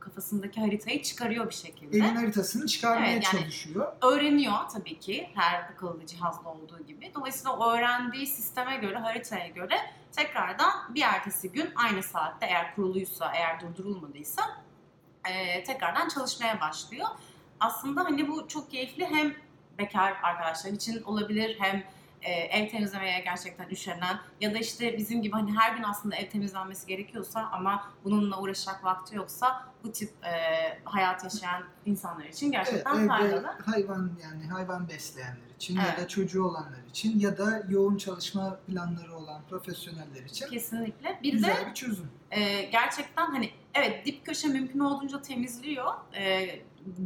kafasındaki 0.00 0.60
haritayı 0.60 1.02
çıkarıyor 1.02 1.48
bir 1.50 1.54
şekilde. 1.54 1.96
Evin 1.96 2.14
haritasını 2.14 2.66
çıkarmaya 2.66 3.12
Evet, 3.12 3.24
yani- 3.24 3.42
çalışıyor. 3.42 3.92
Öğreniyor 4.02 4.68
tabii 4.72 4.98
ki 4.98 5.30
her 5.34 5.60
akıllı 5.60 6.06
cihazda 6.06 6.48
olduğu 6.48 6.86
gibi. 6.86 7.12
Dolayısıyla 7.14 7.56
o 7.56 7.72
öğrendiği 7.72 8.26
sisteme 8.26 8.76
göre, 8.76 8.98
haritaya 8.98 9.48
göre 9.48 9.74
tekrardan 10.16 10.94
bir 10.94 11.02
ertesi 11.02 11.52
gün 11.52 11.70
aynı 11.76 12.02
saatte 12.02 12.46
eğer 12.46 12.74
kuruluysa, 12.74 13.32
eğer 13.34 13.60
durdurulmadıysa 13.60 14.42
e, 15.30 15.64
tekrardan 15.64 16.08
çalışmaya 16.08 16.60
başlıyor. 16.60 17.08
Aslında 17.60 18.04
hani 18.04 18.28
bu 18.28 18.48
çok 18.48 18.70
keyifli 18.70 19.06
hem 19.06 19.34
bekar 19.78 20.16
arkadaşlar 20.22 20.70
için 20.72 21.02
olabilir 21.02 21.56
hem 21.60 21.84
e, 22.22 22.30
ev 22.32 22.68
temizlemeye 22.68 23.20
gerçekten 23.20 23.68
üşenen 23.68 24.18
ya 24.40 24.54
da 24.54 24.58
işte 24.58 24.96
bizim 24.98 25.22
gibi 25.22 25.32
hani 25.32 25.56
her 25.58 25.76
gün 25.76 25.82
aslında 25.82 26.16
ev 26.16 26.30
temizlenmesi 26.30 26.86
gerekiyorsa 26.86 27.48
ama 27.52 27.90
bununla 28.04 28.40
uğraşacak 28.40 28.84
vakti 28.84 29.16
yoksa 29.16 29.66
bu 29.84 29.92
tip 29.92 30.10
e, 30.24 30.30
hayat 30.84 31.24
yaşayan 31.24 31.64
insanlar 31.86 32.24
için 32.24 32.52
Evet, 32.52 32.66
gerçekten 32.66 32.94
evde 32.98 33.06
faydalı. 33.08 33.46
hayvan 33.66 34.10
yani 34.22 34.46
hayvan 34.46 34.88
besleyenler 34.88 35.48
için 35.56 35.76
ya 35.76 35.82
Evet. 35.88 35.98
da 35.98 36.08
çocuğu 36.08 36.44
olanlar 36.44 36.84
için 36.90 37.18
ya 37.18 37.38
da 37.38 37.62
yoğun 37.68 37.96
çalışma 37.96 38.56
planları 38.66 39.16
olan 39.16 39.42
profesyoneller 39.50 40.22
için 40.24 40.46
Kesinlikle. 40.48 41.18
Bir 41.22 41.32
de 41.32 41.36
güzel 41.36 41.66
bir 41.70 41.74
çözüm. 41.74 42.10
e, 42.30 42.62
gerçekten 42.62 43.26
hani 43.26 43.50
evet 43.74 44.06
dip 44.06 44.26
köşe 44.26 44.48
mümkün 44.48 44.78
olduğunca 44.80 45.22
temizliyor. 45.22 45.92
E, 46.14 46.48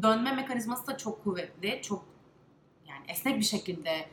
dönme 0.02 0.32
mekanizması 0.32 0.86
da 0.86 0.96
çok 0.96 1.24
kuvvetli. 1.24 1.80
Çok 1.82 2.04
esnek 3.12 3.38
bir 3.38 3.44
şekilde 3.44 4.06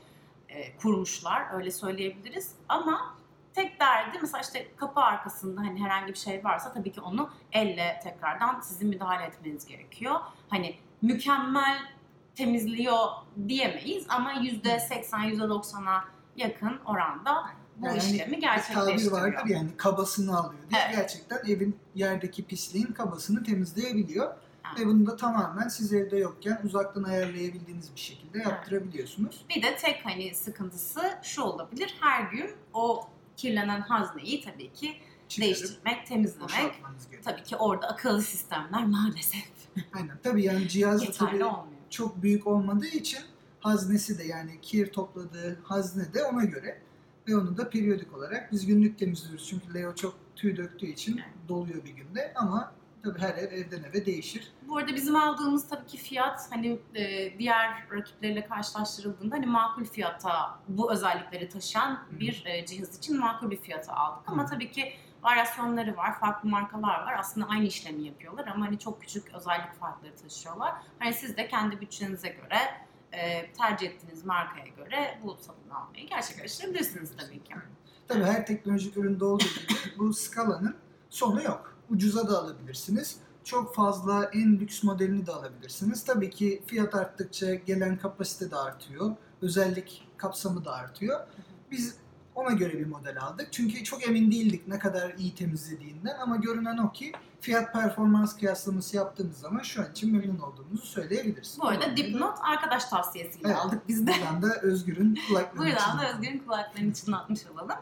e, 0.50 0.77
kurmuşlar 0.77 1.53
öyle 1.53 1.72
söyleyebiliriz. 1.72 2.51
Ama 2.70 3.15
tek 3.53 3.79
derdi 3.79 4.18
mesela 4.22 4.41
işte 4.41 4.68
kapı 4.77 5.00
arkasında 5.00 5.62
hani 5.62 5.84
herhangi 5.84 6.13
bir 6.13 6.18
şey 6.18 6.44
varsa 6.44 6.74
tabii 6.74 6.91
ki 6.91 7.01
onu 7.01 7.29
elle 7.51 8.00
tekrardan 8.03 8.60
sizin 8.62 8.89
müdahale 8.89 9.24
etmeniz 9.24 9.65
gerekiyor. 9.65 10.15
Hani 10.50 10.75
mükemmel 11.01 11.79
temizliyor 12.36 12.98
diyemeyiz 13.48 14.06
ama 14.10 14.34
%80 14.34 15.34
%90'a 15.36 16.03
yakın 16.36 16.79
oranda 16.86 17.46
bu 17.77 17.86
Yani 17.86 17.98
işlemi 17.98 18.20
Bir 18.20 18.25
tabir 18.25 18.41
gerçekleştiriyor. 18.41 19.12
vardır 19.22 19.50
yani 19.50 19.77
kabasını 19.77 20.38
alıyor 20.38 20.63
Evet. 20.86 20.96
gerçekten 20.96 21.38
evin 21.48 21.79
yerdeki 21.96 22.46
pisliğin 22.46 22.88
kabasını 22.94 23.44
temizleyebiliyor. 23.44 24.36
Ve 24.80 24.86
bunu 24.86 25.06
da 25.06 25.16
tamamen 25.16 25.68
siz 25.68 25.94
evde 25.94 26.18
yokken 26.18 26.62
uzaktan 26.64 27.04
ayarlayabildiğiniz 27.04 27.96
bir 27.96 28.00
şekilde 28.00 28.38
yaptırabiliyorsunuz. 28.40 29.46
Bir 29.50 29.62
de 29.62 29.76
tek 29.78 30.06
hani 30.06 30.36
sıkıntısı 30.36 31.02
şu 31.24 31.42
olabilir. 31.42 31.96
Her 32.00 32.32
gün 32.32 32.52
o 32.74 33.08
kirlenen 33.38 33.82
hazneyi 33.82 34.42
tabii 34.42 34.74
ki 34.74 34.94
Çıkarıp 35.28 35.46
değiştirmek, 35.56 36.08
temizlemek. 36.08 36.44
boşaltmanız 36.50 37.10
gerekiyor. 37.10 37.24
Tabii 37.36 37.44
ki 37.44 37.56
orada 37.56 37.88
akıllı 37.88 38.22
sistemler 38.22 38.86
maalesef 38.86 39.44
Aynen. 39.94 40.18
Tabii 40.24 40.44
yani 40.44 40.68
cihaz 40.70 41.02
da 41.02 41.06
yeterli 41.06 41.30
tabii 41.32 41.44
olmuyor. 41.46 41.80
çok 41.90 42.22
büyük 42.24 42.48
olmadığı 42.48 42.88
için 42.88 43.20
haznesi 43.60 44.20
de 44.20 44.24
yani 44.24 44.62
kir 44.62 44.92
topladığı 44.92 45.60
hazne 45.64 46.14
de 46.14 46.24
ona 46.24 46.44
göre 46.44 46.82
ve 47.28 47.36
onu 47.38 47.58
da 47.58 47.70
periyodik 47.70 48.14
olarak 48.18 48.52
biz 48.52 48.66
günlük 48.66 49.00
temizliyoruz. 49.00 49.48
Çünkü 49.50 49.74
Leo 49.74 49.96
çok 49.96 50.16
tüy 50.36 50.58
döktüğü 50.58 50.86
için 50.88 51.18
Evet. 51.18 51.50
doluyor 51.50 51.84
bir 51.86 51.90
günde 51.92 52.34
ama 52.36 52.72
tabii 53.03 53.20
her 53.20 53.34
ev 53.34 53.51
evden 53.51 53.84
eve 53.84 54.06
değişir. 54.06 54.53
Bu 54.68 54.77
arada 54.77 54.96
bizim 54.96 55.15
aldığımız 55.15 55.68
tabii 55.68 55.86
ki 55.86 55.98
fiyat 55.98 56.51
hani 56.51 56.79
e, 56.96 57.34
diğer 57.39 57.88
rakipleriyle 57.91 58.46
karşılaştırıldığında 58.46 59.36
hani 59.36 59.46
makul 59.46 59.86
fiyata 59.86 60.60
bu 60.68 60.91
özellikleri 60.91 61.50
taşıyan 61.50 62.03
bir 62.12 62.44
e, 62.46 62.65
cihaz 62.65 62.98
için 62.98 63.20
makul 63.20 63.51
bir 63.51 63.62
fiyata 63.62 63.94
aldık. 63.94 64.24
Ama 64.27 64.46
tabii 64.46 64.72
ki 64.72 64.94
varyasyonları 65.24 65.98
var, 65.98 66.20
farklı 66.20 66.50
markalar 66.50 67.06
var. 67.06 67.15
Aslında 67.20 67.48
aynı 67.48 67.65
işlemi 67.65 68.03
yapıyorlar 68.03 68.48
ama 68.48 68.65
hani 68.65 68.79
çok 68.79 69.01
küçük 69.01 69.36
özellik 69.36 69.74
farkları 69.79 70.15
taşıyorlar. 70.15 70.74
Hani 71.00 71.13
siz 71.13 71.38
de 71.38 71.48
kendi 71.48 71.82
bütçenize 71.82 72.29
göre 72.29 72.58
e, 73.12 73.51
tercih 73.53 73.88
ettiğiniz 73.88 74.25
markaya 74.25 74.68
göre 74.68 75.20
bu 75.24 75.38
satın 75.41 75.70
almayı 75.70 76.08
gerçekleştirebilirsiniz 76.08 77.12
tabii 77.18 77.44
ki. 77.44 77.53
Tabii 78.08 78.24
her 78.24 78.46
teknolojik 78.46 78.98
üründe 78.98 79.25
olduğu 79.25 79.44
gibi 79.44 79.98
bu 79.98 80.13
skalanın 80.13 80.75
sonu 81.10 81.44
yok. 81.44 81.79
Ucuza 81.89 82.29
da 82.29 82.39
alabilirsiniz. 82.39 83.15
Çok 83.43 83.75
fazla 83.75 84.25
en 84.34 84.60
lüks 84.60 84.84
modelini 84.84 85.25
de 85.25 85.31
alabilirsiniz. 85.31 86.03
Tabii 86.03 86.29
ki 86.29 86.63
fiyat 86.67 86.96
arttıkça 86.96 87.53
gelen 87.55 87.98
kapasite 87.98 88.51
de 88.51 88.55
artıyor. 88.55 89.15
Özellik 89.41 90.08
kapsamı 90.17 90.65
da 90.65 90.72
artıyor. 90.74 91.19
Biz 91.72 91.96
ona 92.36 92.51
göre 92.51 92.79
bir 92.79 92.86
model 92.86 93.22
aldık. 93.24 93.48
Çünkü 93.51 93.84
çok 93.84 94.08
emin 94.08 94.31
değildik 94.31 94.67
ne 94.67 94.79
kadar 94.79 95.13
iyi 95.17 95.36
temizlediğinden 95.36 96.17
ama 96.22 96.36
görünen 96.36 96.77
o 96.77 96.91
ki 96.91 97.12
fiyat 97.41 97.74
performans 97.74 98.38
kıyaslaması 98.38 98.96
yaptığımız 98.96 99.38
zaman 99.38 99.62
şu 99.62 99.81
an 99.81 99.91
için 99.91 100.12
memnun 100.17 100.39
olduğumuzu 100.39 100.86
söyleyebiliriz. 100.86 101.58
Bu 101.62 101.67
arada 101.67 101.98
dipnot 101.98 102.38
arkadaş 102.41 102.86
tavsiyesiyle 102.86 103.48
Evet. 103.48 103.58
aldık 103.58 103.88
biz 103.88 104.08
de. 104.08 104.12
Buradan 104.12 104.41
da 104.41 104.55
Özgür'ün 104.62 105.19
kulaklarını 105.27 105.72
Buradan 105.72 106.00
da. 106.00 106.10
Özgür'ün 106.13 106.39
kulaklarını 106.39 106.93
çınlatmış 106.93 107.39
olalım. 107.53 107.77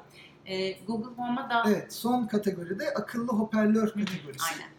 Ee, 0.47 0.71
Google 0.87 1.15
Home'a 1.15 1.49
da... 1.49 1.63
Evet, 1.67 1.93
son 1.93 2.27
kategoride 2.27 2.93
akıllı 2.93 3.31
hoparlör 3.31 3.87
kategorisi. 3.87 4.45
Aynen. 4.53 4.69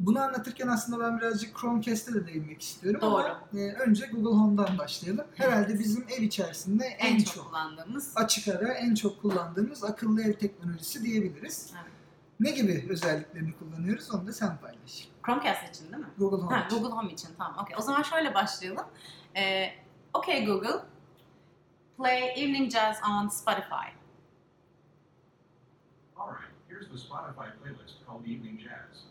Bunu 0.00 0.20
anlatırken 0.20 0.68
aslında 0.68 1.04
ben 1.04 1.18
birazcık 1.18 1.58
Chromecast'e 1.60 2.14
de 2.14 2.26
değinmek 2.26 2.62
istiyorum 2.62 3.00
Doğru. 3.00 3.22
ama 3.22 3.40
e, 3.54 3.72
önce 3.72 4.06
Google 4.06 4.38
Home'dan 4.38 4.78
başlayalım. 4.78 5.26
Herhalde 5.34 5.78
bizim 5.78 6.06
ev 6.18 6.22
içerisinde 6.22 6.84
en, 6.84 7.14
En, 7.14 7.18
çok, 7.18 7.34
çok, 7.34 7.46
kullandığımız. 7.46 8.12
açık 8.16 8.48
ara 8.48 8.72
en 8.72 8.94
çok 8.94 9.22
kullandığımız 9.22 9.84
akıllı 9.84 10.22
ev 10.22 10.32
teknolojisi 10.32 11.02
diyebiliriz. 11.02 11.72
Evet. 11.74 11.92
Ne 12.40 12.50
gibi 12.50 12.86
özelliklerini 12.90 13.52
kullanıyoruz 13.58 14.10
onu 14.14 14.26
da 14.26 14.32
sen 14.32 14.56
paylaş. 14.56 15.08
Chromecast 15.26 15.68
için 15.76 15.84
değil 15.92 16.02
mi? 16.02 16.08
Google 16.18 16.42
Home 16.46 16.56
Ha, 16.56 16.66
için. 16.66 16.78
Google 16.78 16.94
Home 16.96 17.12
için 17.12 17.28
tamam. 17.38 17.58
Okay. 17.64 17.76
O 17.78 17.82
zaman 17.82 18.02
şöyle 18.02 18.34
başlayalım. 18.34 18.86
Ee, 19.36 19.66
okay 20.14 20.46
Google, 20.46 20.80
play 21.96 22.32
Evening 22.44 22.70
Jazz 22.72 22.96
on 23.10 23.28
Spotify. 23.28 23.97
Here's 26.88 27.02
the 27.02 27.08
Spotify 27.08 27.48
playlist 27.62 28.06
called 28.06 28.24
Evening 28.26 28.60
Jazz. 28.60 29.04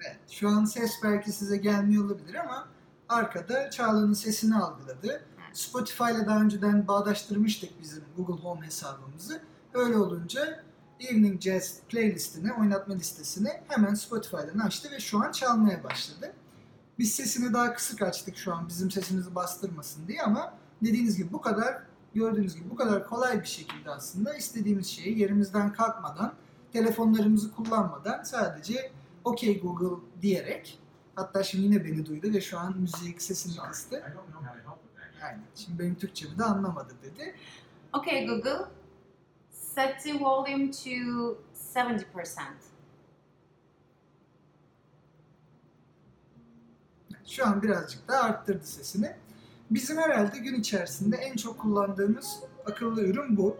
Evet, 0.00 0.18
şu 0.30 0.48
an 0.48 0.64
ses 0.64 0.92
belki 1.02 1.32
size 1.32 1.56
gelmiyor 1.56 2.04
olabilir 2.04 2.34
ama 2.34 2.68
arkada 3.08 3.70
Çağla'nın 3.70 4.12
sesini 4.12 4.56
algıladı. 4.56 5.24
Spotify 5.52 6.04
ile 6.04 6.26
daha 6.26 6.40
önceden 6.40 6.88
bağdaştırmıştık 6.88 7.80
bizim 7.80 8.04
Google 8.16 8.42
Home 8.42 8.66
hesabımızı. 8.66 9.42
Öyle 9.74 9.96
olunca 9.96 10.64
Evening 11.00 11.40
Jazz 11.40 11.80
playlistini, 11.88 12.52
oynatma 12.52 12.94
listesini 12.94 13.48
hemen 13.68 13.94
Spotify'dan 13.94 14.58
açtı 14.58 14.90
ve 14.90 15.00
şu 15.00 15.18
an 15.18 15.32
çalmaya 15.32 15.84
başladı. 15.84 16.32
Biz 16.98 17.14
sesini 17.14 17.52
daha 17.52 17.74
kısık 17.74 18.02
açtık 18.02 18.36
şu 18.36 18.54
an 18.54 18.68
bizim 18.68 18.90
sesimizi 18.90 19.34
bastırmasın 19.34 20.08
diye 20.08 20.22
ama 20.22 20.54
dediğiniz 20.82 21.16
gibi 21.16 21.32
bu 21.32 21.40
kadar 21.40 21.91
gördüğünüz 22.14 22.56
gibi 22.56 22.70
bu 22.70 22.76
kadar 22.76 23.06
kolay 23.06 23.40
bir 23.40 23.46
şekilde 23.46 23.90
aslında 23.90 24.34
istediğimiz 24.34 24.86
şeyi 24.86 25.18
yerimizden 25.18 25.72
kalkmadan, 25.72 26.34
telefonlarımızı 26.72 27.54
kullanmadan 27.54 28.22
sadece 28.22 28.92
OK 29.24 29.52
Google 29.52 30.06
diyerek 30.22 30.78
hatta 31.14 31.42
şimdi 31.42 31.64
yine 31.64 31.84
beni 31.84 32.06
duydu 32.06 32.32
ve 32.32 32.40
şu 32.40 32.58
an 32.58 32.78
müzik 32.78 33.22
sesini 33.22 33.52
Sorry, 33.52 33.68
kıstı. 33.68 33.96
I 33.96 34.14
don't 34.14 34.26
know 34.30 34.48
how 34.48 34.62
to 34.62 34.70
help 34.70 34.82
with 34.82 34.96
that 34.96 35.14
yet. 35.14 35.24
Aynen. 35.24 35.42
Şimdi 35.54 35.78
benim 35.78 35.94
Türkçemi 35.94 36.38
de 36.38 36.44
anlamadı 36.44 36.94
dedi. 37.02 37.34
Okay 37.92 38.26
Google, 38.26 38.64
set 39.50 40.02
the 40.02 40.20
volume 40.20 40.70
to 40.70 41.38
70%. 41.74 42.40
Şu 47.26 47.46
an 47.46 47.62
birazcık 47.62 48.08
daha 48.08 48.22
arttırdı 48.22 48.66
sesini. 48.66 49.16
Bizim 49.74 49.98
herhalde 49.98 50.38
gün 50.38 50.54
içerisinde 50.54 51.16
en 51.16 51.36
çok 51.36 51.58
kullandığımız 51.58 52.36
akıllı 52.66 53.02
ürün 53.02 53.36
bu. 53.36 53.56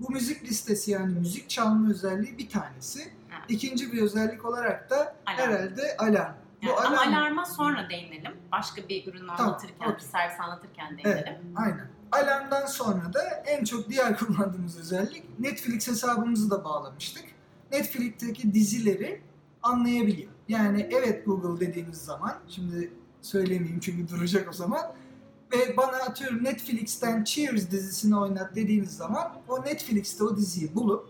Bu 0.00 0.10
müzik 0.12 0.42
listesi 0.44 0.90
yani 0.90 1.18
müzik 1.18 1.50
çalma 1.50 1.90
özelliği 1.90 2.38
bir 2.38 2.48
tanesi. 2.48 3.00
Evet. 3.00 3.42
İkinci 3.48 3.92
bir 3.92 4.02
özellik 4.02 4.44
olarak 4.44 4.90
da 4.90 4.96
Alarm. 5.26 5.38
herhalde 5.52 5.96
alarm. 5.98 6.32
Bu 6.62 6.66
Yani 6.66 6.76
ama 6.86 6.96
alarm- 6.96 7.08
alarma 7.14 7.44
sonra 7.44 7.90
değinelim. 7.90 8.32
Başka 8.52 8.88
bir 8.88 9.06
ürünü 9.06 9.26
Tamam, 9.26 9.40
anlatırken, 9.46 9.88
bir 9.88 9.94
okey. 9.94 10.06
servis 10.08 10.40
anlatırken 10.40 10.98
Evet, 11.04 11.26
değinelim. 11.26 11.52
aynen. 11.56 11.88
Alarmdan 12.12 12.66
sonra 12.66 13.12
da 13.14 13.22
en 13.46 13.64
çok 13.64 13.88
diğer 13.88 14.18
kullandığımız 14.18 14.78
özellik 14.78 15.40
Netflix 15.40 15.88
hesabımızı 15.88 16.50
da 16.50 16.64
bağlamıştık. 16.64 17.24
Netflix'teki 17.72 18.54
dizileri 18.54 19.20
anlayabiliyor. 19.62 20.30
Yani 20.48 20.88
evet 20.92 21.26
Google 21.26 21.66
dediğimiz 21.66 21.98
zaman, 21.98 22.34
şimdi 22.48 22.92
söylemeyeyim 23.22 23.80
çünkü 23.80 24.08
duracak 24.14 24.48
o 24.48 24.52
zaman. 24.52 24.80
Ve 25.52 25.76
bana 25.76 25.96
atıyorum 25.96 26.44
Netflix'ten 26.44 27.24
Cheers 27.24 27.70
dizisini 27.70 28.18
oynat 28.18 28.54
dediğiniz 28.56 28.96
zaman 28.96 29.32
o 29.48 29.64
Netflix'te 29.64 30.24
o 30.24 30.36
diziyi 30.36 30.74
bulup 30.74 31.08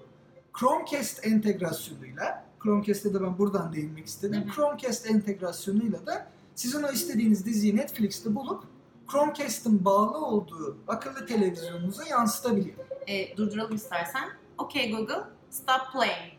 Chromecast 0.59 1.27
entegrasyonuyla, 1.27 2.44
Chromecast'e 2.62 3.14
de 3.14 3.23
ben 3.23 3.38
buradan 3.38 3.73
değinmek 3.73 4.07
istedim. 4.07 4.42
Hı 4.42 4.51
hı. 4.51 4.55
Chromecast 4.55 5.07
entegrasyonuyla 5.07 6.07
da 6.07 6.27
sizin 6.55 6.83
o 6.83 6.90
istediğiniz 6.92 7.47
diziyi 7.47 7.77
Netflix'te 7.77 8.35
bulup 8.35 8.64
Chromecast'ın 9.12 9.85
bağlı 9.85 10.27
olduğu 10.27 10.79
akıllı 10.88 11.27
televizyonunuza 11.27 12.05
yansıtabiliyor. 12.05 12.77
Ee, 13.07 13.37
durduralım 13.37 13.75
istersen. 13.75 14.29
Okay 14.59 14.90
Google, 14.90 15.23
stop 15.51 15.92
playing. 15.92 16.33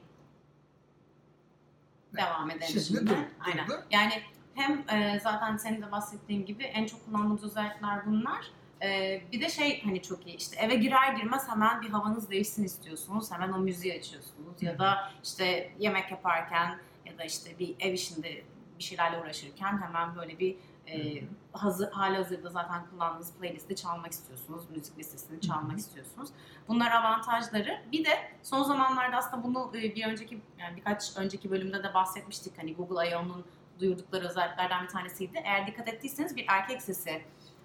Devam 2.17 2.49
edelim 2.51 2.67
Şimdi 2.67 2.85
şimdi. 2.85 3.07
dur- 3.07 3.15
Aynen. 3.39 3.67
durdu. 3.67 3.83
Yani 3.91 4.13
hem 4.55 4.89
e, 4.89 5.19
zaten 5.19 5.57
senin 5.57 5.81
de 5.81 5.91
bahsettiğin 5.91 6.45
gibi 6.45 6.63
en 6.63 6.85
çok 6.85 7.05
kullandığımız 7.05 7.43
özellikler 7.43 8.05
bunlar. 8.05 8.51
E, 8.81 9.21
bir 9.31 9.41
de 9.41 9.49
şey 9.49 9.83
hani 9.83 10.01
çok 10.01 10.27
iyi 10.27 10.37
işte 10.37 10.55
eve 10.59 10.75
girer 10.75 11.13
girmez 11.13 11.49
hemen 11.49 11.81
bir 11.81 11.89
havanız 11.89 12.29
değişsin 12.29 12.63
istiyorsunuz. 12.63 13.31
Hemen 13.31 13.51
o 13.51 13.57
müziği 13.57 13.93
açıyorsunuz. 13.99 14.61
Ya 14.61 14.79
da 14.79 15.11
işte 15.23 15.71
yemek 15.79 16.11
yaparken 16.11 16.79
ya 17.05 17.17
da 17.17 17.23
işte 17.23 17.59
bir 17.59 17.75
ev 17.79 17.93
işinde 17.93 18.43
bir 18.79 18.83
şeylerle 18.83 19.19
uğraşırken 19.19 19.81
hemen 19.81 20.15
böyle 20.15 20.39
bir 20.39 20.55
e, 20.87 21.23
hazır, 21.53 21.91
hali 21.91 22.15
hazırda 22.15 22.49
zaten 22.49 22.85
kullandığınız 22.89 23.33
playlisti 23.33 23.75
çalmak 23.75 24.11
istiyorsunuz. 24.11 24.69
Müzik 24.75 24.97
listesini 24.97 25.41
çalmak 25.41 25.77
istiyorsunuz. 25.77 26.29
Bunlar 26.67 26.91
avantajları. 26.91 27.81
Bir 27.91 28.05
de 28.05 28.31
son 28.43 28.63
zamanlarda 28.63 29.17
aslında 29.17 29.43
bunu 29.43 29.71
e, 29.77 29.95
bir 29.95 30.07
önceki 30.07 30.41
yani 30.59 30.77
birkaç 30.77 31.17
önceki 31.17 31.51
bölümde 31.51 31.83
de 31.83 31.93
bahsetmiştik. 31.93 32.57
Hani 32.57 32.75
Google 32.75 33.09
I.O.'nun 33.09 33.45
duyurdukları 33.79 34.27
özelliklerden 34.27 34.83
bir 34.83 34.87
tanesiydi. 34.89 35.41
Eğer 35.43 35.67
dikkat 35.67 35.87
ettiyseniz 35.87 36.35
bir 36.35 36.45
erkek 36.47 36.81
sesi 36.81 37.21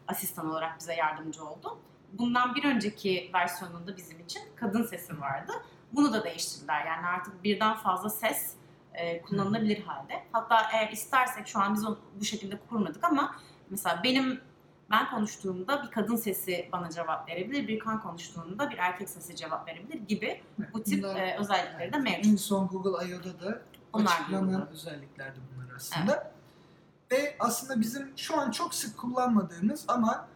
asistan 0.09 0.51
olarak 0.51 0.79
bize 0.79 0.95
yardımcı 0.95 1.45
oldu. 1.45 1.79
Bundan 2.13 2.55
bir 2.55 2.65
önceki 2.65 3.31
versiyonunda 3.35 3.97
bizim 3.97 4.21
için 4.21 4.43
kadın 4.57 4.83
sesi 4.83 5.21
vardı. 5.21 5.53
Bunu 5.93 6.13
da 6.13 6.25
değiştirdiler. 6.25 6.87
Yani 6.87 7.07
artık 7.07 7.45
birden 7.45 7.77
fazla 7.77 8.11
ses 8.11 8.55
e, 8.95 9.23
kullanılabilir 9.23 9.83
halde. 9.83 10.23
Hatta 10.33 10.69
eğer 10.73 10.93
istersek 10.93 11.47
şu 11.47 11.61
an 11.61 11.75
biz 11.75 11.85
onu 11.87 11.99
bu 12.21 12.25
şekilde 12.25 12.59
kurmadık 12.69 13.05
ama 13.05 13.37
mesela 13.71 14.01
benim 14.05 14.41
ben 14.91 15.11
konuştuğumda 15.11 15.83
bir 15.83 15.91
kadın 15.91 16.17
sesi 16.17 16.69
bana 16.73 16.91
cevap 16.91 17.29
verebilir, 17.29 17.69
bir 17.69 17.79
kan 17.79 18.03
konuştuğunda 18.03 18.71
bir 18.71 18.79
erkek 18.79 19.09
sesi 19.09 19.37
cevap 19.37 19.69
verebilir 19.69 19.99
gibi 20.09 20.43
bu 20.73 20.83
tip 20.83 21.03
Bunlar- 21.05 21.17
e, 21.17 21.37
özellikleri 21.39 21.93
de 21.93 21.97
En 21.97 22.03
mevcut. 22.03 22.41
son 22.41 22.67
Google 22.69 23.07
I.O.'da 23.09 23.41
da 23.41 23.63
Onlar 23.93 24.07
açıklanan 24.13 24.69
özelliklerdi 24.69 25.39
bunlar 25.55 25.60
aslında. 25.81 26.33
Ve 27.13 27.37
aslında 27.41 27.81
bizim 27.81 28.13
şu 28.17 28.41
an 28.41 28.51
çok 28.51 28.75
sık 28.75 28.99
kullanmadığımız 28.99 29.85
ama 29.89 30.29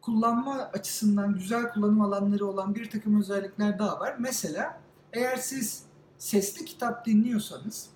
kullanma 0.00 0.70
açısından 0.72 1.34
güzel 1.34 1.72
kullanım 1.72 2.00
alanları 2.00 2.46
olan 2.46 2.74
bir 2.74 2.90
takım 2.90 3.20
özellikler 3.20 3.78
daha 3.78 4.00
var. 4.00 4.16
Mesela 4.18 4.80
eğer 5.12 5.36
siz 5.36 5.82
sesli 6.18 6.64
kitap 6.64 7.06
dinliyorsanız 7.06 7.88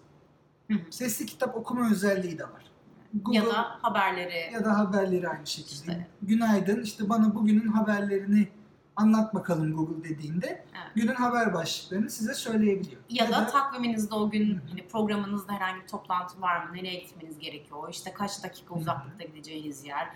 Hı 0.71 0.75
hı. 0.75 0.93
sesli 0.93 1.27
kitap 1.27 1.57
okuma 1.57 1.91
özelliği 1.91 2.39
de 2.39 2.45
var. 2.45 2.71
Google 3.15 3.39
ya 3.39 3.47
da 3.47 3.79
haberleri 3.83 4.53
ya 4.53 4.65
da 4.65 4.79
haberleri 4.79 5.29
aynı 5.29 5.47
şekilde. 5.47 5.73
İşte. 5.93 6.07
Günaydın 6.23 6.83
işte 6.83 7.09
bana 7.09 7.35
bugünün 7.35 7.69
haberlerini 7.69 8.49
anlat 8.97 9.35
bakalım 9.35 9.73
Google 9.77 10.05
dediğinde 10.09 10.47
Evet. 10.47 10.95
günün 10.95 11.15
haber 11.15 11.55
başlıklarını 11.55 12.11
size 12.11 12.35
söyleyebiliyor. 12.35 13.01
ya 13.09 13.31
da 13.31 13.47
takviminizde 13.47 14.15
o 14.15 14.31
gün 14.31 14.61
hani 14.71 14.89
programınızda 14.89 15.53
herhangi 15.53 15.83
bir 15.83 15.89
toplantı 15.89 16.41
var 16.41 16.67
mı? 16.67 16.75
Nereye 16.77 17.01
gitmeniz 17.01 17.39
gerekiyor? 17.39 17.89
İşte 17.91 18.13
kaç 18.13 18.45
dakika 18.45 18.75
uzaklıkta 18.75 19.25
gideceğiniz 19.25 19.85
yer 19.85 20.09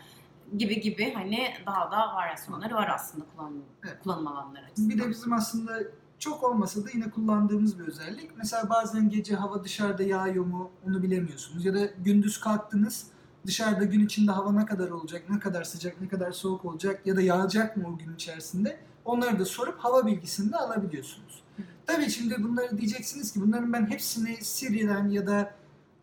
gibi 0.56 0.80
gibi 0.80 1.12
hani 1.14 1.54
daha 1.66 1.90
da 1.90 2.14
varyasyonları 2.14 2.74
var 2.74 2.88
aslında 2.94 3.24
kullanım, 3.36 3.62
Evet. 3.84 3.98
kullanım 4.02 4.26
alanları 4.26 4.64
açısından. 4.64 4.90
Bir 4.98 5.04
de 5.04 5.08
bizim 5.10 5.32
aslında 5.32 5.72
çok 6.18 6.42
olmasa 6.44 6.84
da 6.84 6.88
yine 6.94 7.10
kullandığımız 7.10 7.78
bir 7.78 7.84
özellik. 7.88 8.30
Mesela 8.36 8.70
bazen 8.70 9.08
gece 9.10 9.34
hava 9.34 9.64
dışarıda 9.64 10.02
yağıyor 10.02 10.44
mu 10.44 10.70
onu 10.86 11.02
bilemiyorsunuz. 11.02 11.64
Ya 11.64 11.74
da 11.74 11.86
gündüz 11.86 12.40
kalktınız 12.40 13.06
dışarıda 13.46 13.84
gün 13.84 14.06
içinde 14.06 14.30
hava 14.32 14.52
ne 14.52 14.66
kadar 14.66 14.90
olacak, 14.90 15.22
ne 15.30 15.38
kadar 15.38 15.64
sıcak, 15.64 16.00
ne 16.00 16.08
kadar 16.08 16.32
soğuk 16.32 16.64
olacak 16.64 17.06
ya 17.06 17.16
da 17.16 17.22
yağacak 17.22 17.76
mı 17.76 17.88
o 17.94 17.98
gün 17.98 18.14
içerisinde 18.14 18.80
onları 19.04 19.38
da 19.38 19.44
sorup 19.44 19.78
hava 19.78 20.06
bilgisini 20.06 20.52
de 20.52 20.56
alabiliyorsunuz. 20.56 21.42
Hı. 21.56 21.62
Tabii 21.86 22.10
şimdi 22.10 22.42
bunları 22.42 22.78
diyeceksiniz 22.78 23.32
ki 23.32 23.40
bunların 23.40 23.72
ben 23.72 23.90
hepsini 23.90 24.44
Siri'den 24.44 25.08
ya 25.08 25.26
da 25.26 25.54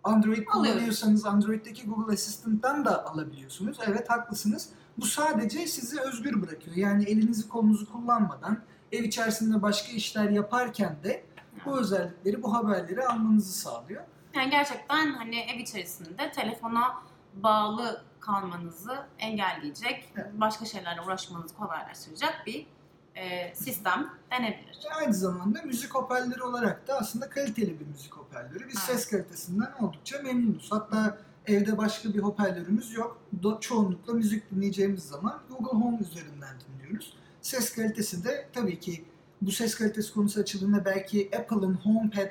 Android 0.04 0.46
kullanıyorsanız 0.46 1.26
Android'deki 1.26 1.86
Google 1.88 2.14
Assistant'tan 2.14 2.86
da 2.86 3.06
alabiliyorsunuz. 3.06 3.78
Evet 3.88 4.10
haklısınız. 4.10 4.70
Bu 4.98 5.06
sadece 5.06 5.68
sizi 5.68 6.02
özgür 6.02 6.42
bırakıyor. 6.42 6.76
Yani 6.76 7.04
elinizi 7.04 7.50
kolunuzu 7.50 7.92
kullanmadan 7.92 8.60
ev 8.92 9.04
içerisinde 9.04 9.62
başka 9.62 9.92
işler 9.92 10.30
yaparken 10.30 10.96
de 11.04 11.24
bu 11.66 11.80
özellikleri, 11.80 12.44
bu 12.44 12.54
haberleri 12.54 13.08
almanızı 13.08 13.54
sağlıyor. 13.54 14.04
Yani 14.36 14.50
gerçekten 14.50 15.14
hani 15.14 15.40
ev 15.40 15.60
içerisinde 15.60 16.32
telefona 16.32 16.96
bağlı 17.36 18.04
kalmanızı 18.20 19.06
engelleyecek, 19.20 20.14
başka 20.34 20.66
şeylerle 20.66 21.02
uğraşmanızı 21.02 21.56
kolaylaştıracak 21.56 22.44
bir 22.46 22.68
e, 23.16 23.56
sistem 23.56 24.10
denebilir. 24.32 24.78
Ve 24.90 24.94
Aynı 24.94 25.14
zamanda 25.14 25.62
müzik 25.62 25.96
hoparlörü 25.96 26.42
olarak 26.42 26.88
da 26.88 26.98
aslında 26.98 27.30
kaliteli 27.30 27.80
bir 27.80 27.86
müzik 27.86 28.14
hoparlörü. 28.14 28.68
Biz 28.68 28.76
Evet. 28.90 29.00
ses 29.00 29.08
kalitesinden 29.10 29.72
oldukça 29.82 30.22
memnunuz. 30.22 30.72
Hatta 30.72 31.18
evde 31.46 31.78
başka 31.78 32.14
bir 32.14 32.20
hoparlörümüz 32.20 32.94
yok. 32.94 33.22
Do- 33.42 33.60
çoğunlukla 33.62 34.14
müzik 34.14 34.52
dinleyeceğimiz 34.52 35.04
zaman 35.04 35.40
Google 35.50 35.80
Home 35.80 35.98
üzerinden 36.00 36.56
dinliyoruz. 36.68 37.14
Ses 37.42 37.76
kalitesi 37.76 38.24
de 38.24 38.48
tabii 38.54 38.80
ki 38.80 39.06
bu 39.42 39.52
ses 39.52 39.76
kalitesi 39.76 40.14
konusu 40.14 40.40
açıldığında 40.40 40.86
belki 40.86 41.30
Apple'ın 41.40 41.74
HomePad 41.74 42.30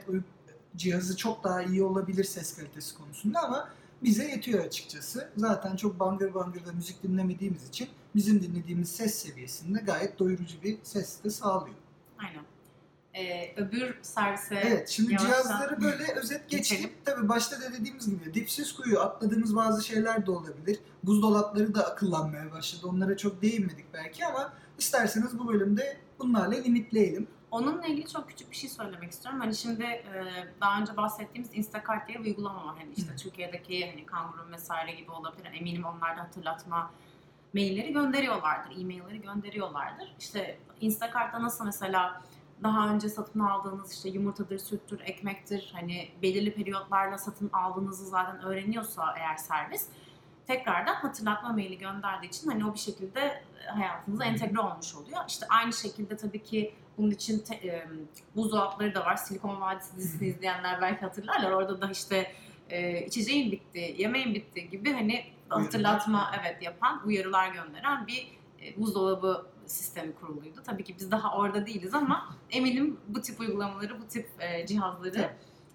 cihazı 0.77 1.17
çok 1.17 1.45
daha 1.45 1.63
iyi 1.63 1.83
olabilir 1.83 2.25
ses 2.25 2.57
kalitesi 2.57 2.97
konusunda 2.97 3.41
ama 3.41 3.69
bize 4.03 4.25
yetiyor 4.25 4.65
açıkçası. 4.65 5.29
Zaten 5.37 5.77
çok 5.77 6.01
bangır 6.01 6.35
bangır 6.35 6.67
da 6.67 6.73
müzik 6.73 7.03
dinlemediğimiz 7.03 7.69
için 7.69 7.89
bizim 8.15 8.43
dinlediğimiz 8.43 8.89
ses 8.89 9.15
seviyesinde 9.15 9.79
gayet 9.81 10.19
doyurucu 10.19 10.63
bir 10.63 10.79
ses 10.83 11.25
de 11.25 11.31
sağlıyor. 11.31 11.77
Aynen. 12.19 12.43
E, 13.15 13.55
öbür 13.57 13.99
servise 14.03 14.55
Evet, 14.55 14.89
şimdi 14.89 15.13
yavaştan 15.13 15.43
cihazları 15.43 15.83
böyle 15.83 16.13
özet 16.13 16.49
geçtik. 16.51 16.79
geçelim. 16.79 16.91
Tabii 17.05 17.29
başta 17.29 17.61
da 17.61 17.73
dediğimiz 17.73 18.11
gibi 18.11 18.35
dipsiz 18.35 18.73
kuyu 18.73 19.01
atladığımız 19.01 19.57
bazı 19.57 19.85
şeyler 19.87 20.27
de 20.27 20.31
olabilir. 20.31 20.79
Buzdolapları 21.05 21.75
da 21.75 21.87
akıllanmaya 21.87 22.53
başladı. 22.53 22.87
Onlara 22.87 23.17
çok 23.17 23.43
değinmedik 23.43 23.85
belki 23.95 24.27
ama 24.27 24.53
isterseniz 24.79 25.39
bu 25.39 25.49
bölümde 25.49 25.97
bunlarla 26.19 26.55
limitleyelim. 26.55 27.29
Onunla 27.57 27.87
ilgili 27.87 28.09
çok 28.09 28.29
küçük 28.29 28.51
bir 28.51 28.57
şey 28.57 28.71
söylemek 28.71 29.13
istiyorum. 29.13 29.41
Hani 29.41 29.55
şimdi 29.55 29.85
e, 29.85 30.25
daha 30.61 30.81
önce 30.81 30.97
bahsettiğimiz 30.97 31.51
Instacart 31.55 32.09
diye 32.09 32.19
bir 32.19 32.25
uygulama 32.25 32.67
var. 32.67 32.75
Hani 32.79 32.93
işte 32.97 33.13
Hı. 33.13 33.17
Türkiye'deki 33.17 33.91
hani 33.91 34.07
Kanguru 34.07 34.53
vesaire 34.53 34.93
gibi 34.93 35.11
olabilir. 35.11 35.51
Eminim 35.55 35.85
onlar 35.85 36.17
da 36.17 36.21
hatırlatma 36.21 36.91
mailleri 37.55 37.93
gönderiyorlardır, 37.93 38.81
e-mailleri 38.81 39.21
gönderiyorlardır. 39.21 40.15
İşte 40.19 40.59
Instacart'ta 40.81 41.43
nasıl 41.43 41.65
mesela 41.65 42.23
daha 42.63 42.89
önce 42.89 43.09
satın 43.09 43.41
aldığınız 43.41 43.93
işte 43.93 44.09
yumurtadır, 44.09 44.59
süttür, 44.59 45.01
ekmektir 45.01 45.73
hani 45.77 46.09
belirli 46.23 46.55
periyotlarla 46.55 47.19
satın 47.19 47.51
aldığınızı 47.53 48.07
zaten 48.07 48.43
öğreniyorsa 48.43 49.15
eğer 49.19 49.37
servis 49.37 49.89
tekrardan 50.47 50.95
hatırlatma 50.95 51.49
maili 51.49 51.79
gönderdiği 51.79 52.27
için 52.27 52.51
hani 52.51 52.67
o 52.67 52.75
bir 52.75 52.79
şekilde 52.79 53.43
hayatınıza 53.67 54.25
entegre 54.25 54.61
olmuş 54.61 54.95
oluyor. 54.95 55.21
İşte 55.29 55.47
aynı 55.49 55.73
şekilde 55.73 56.17
tabii 56.17 56.43
ki 56.43 56.75
bunun 56.99 57.11
için 57.11 57.39
te, 57.39 57.55
e, 57.55 57.89
buzdolapları 58.37 58.95
da 58.95 59.05
var. 59.05 59.17
Silikon 59.17 59.61
Vadisi 59.61 59.97
dizisini 59.97 60.29
izleyenler 60.29 60.81
belki 60.83 61.01
hatırlarlar. 61.01 61.51
Orada 61.51 61.81
da 61.81 61.91
işte 61.91 62.33
e, 62.71 63.07
içeceğin 63.07 63.53
bitti, 63.53 63.95
yemeğin 63.99 64.35
bitti 64.35 64.71
gibi 64.71 64.93
hani 64.93 65.25
hatırlatma 65.49 66.33
evet 66.41 66.63
yapan, 66.63 67.03
uyarılar 67.07 67.49
gönderen 67.49 68.07
bir 68.07 68.39
e, 68.63 68.81
buzdolabı 68.81 69.47
sistemi 69.67 70.15
kuruluydu. 70.15 70.63
Tabii 70.67 70.85
ki 70.85 70.95
biz 70.99 71.11
daha 71.11 71.37
orada 71.37 71.67
değiliz 71.67 71.95
ama 71.95 72.37
eminim 72.51 73.01
bu 73.09 73.21
tip 73.21 73.41
uygulamaları, 73.41 74.01
bu 74.01 74.07
tip 74.09 74.29
e, 74.39 74.67
cihazları 74.67 75.31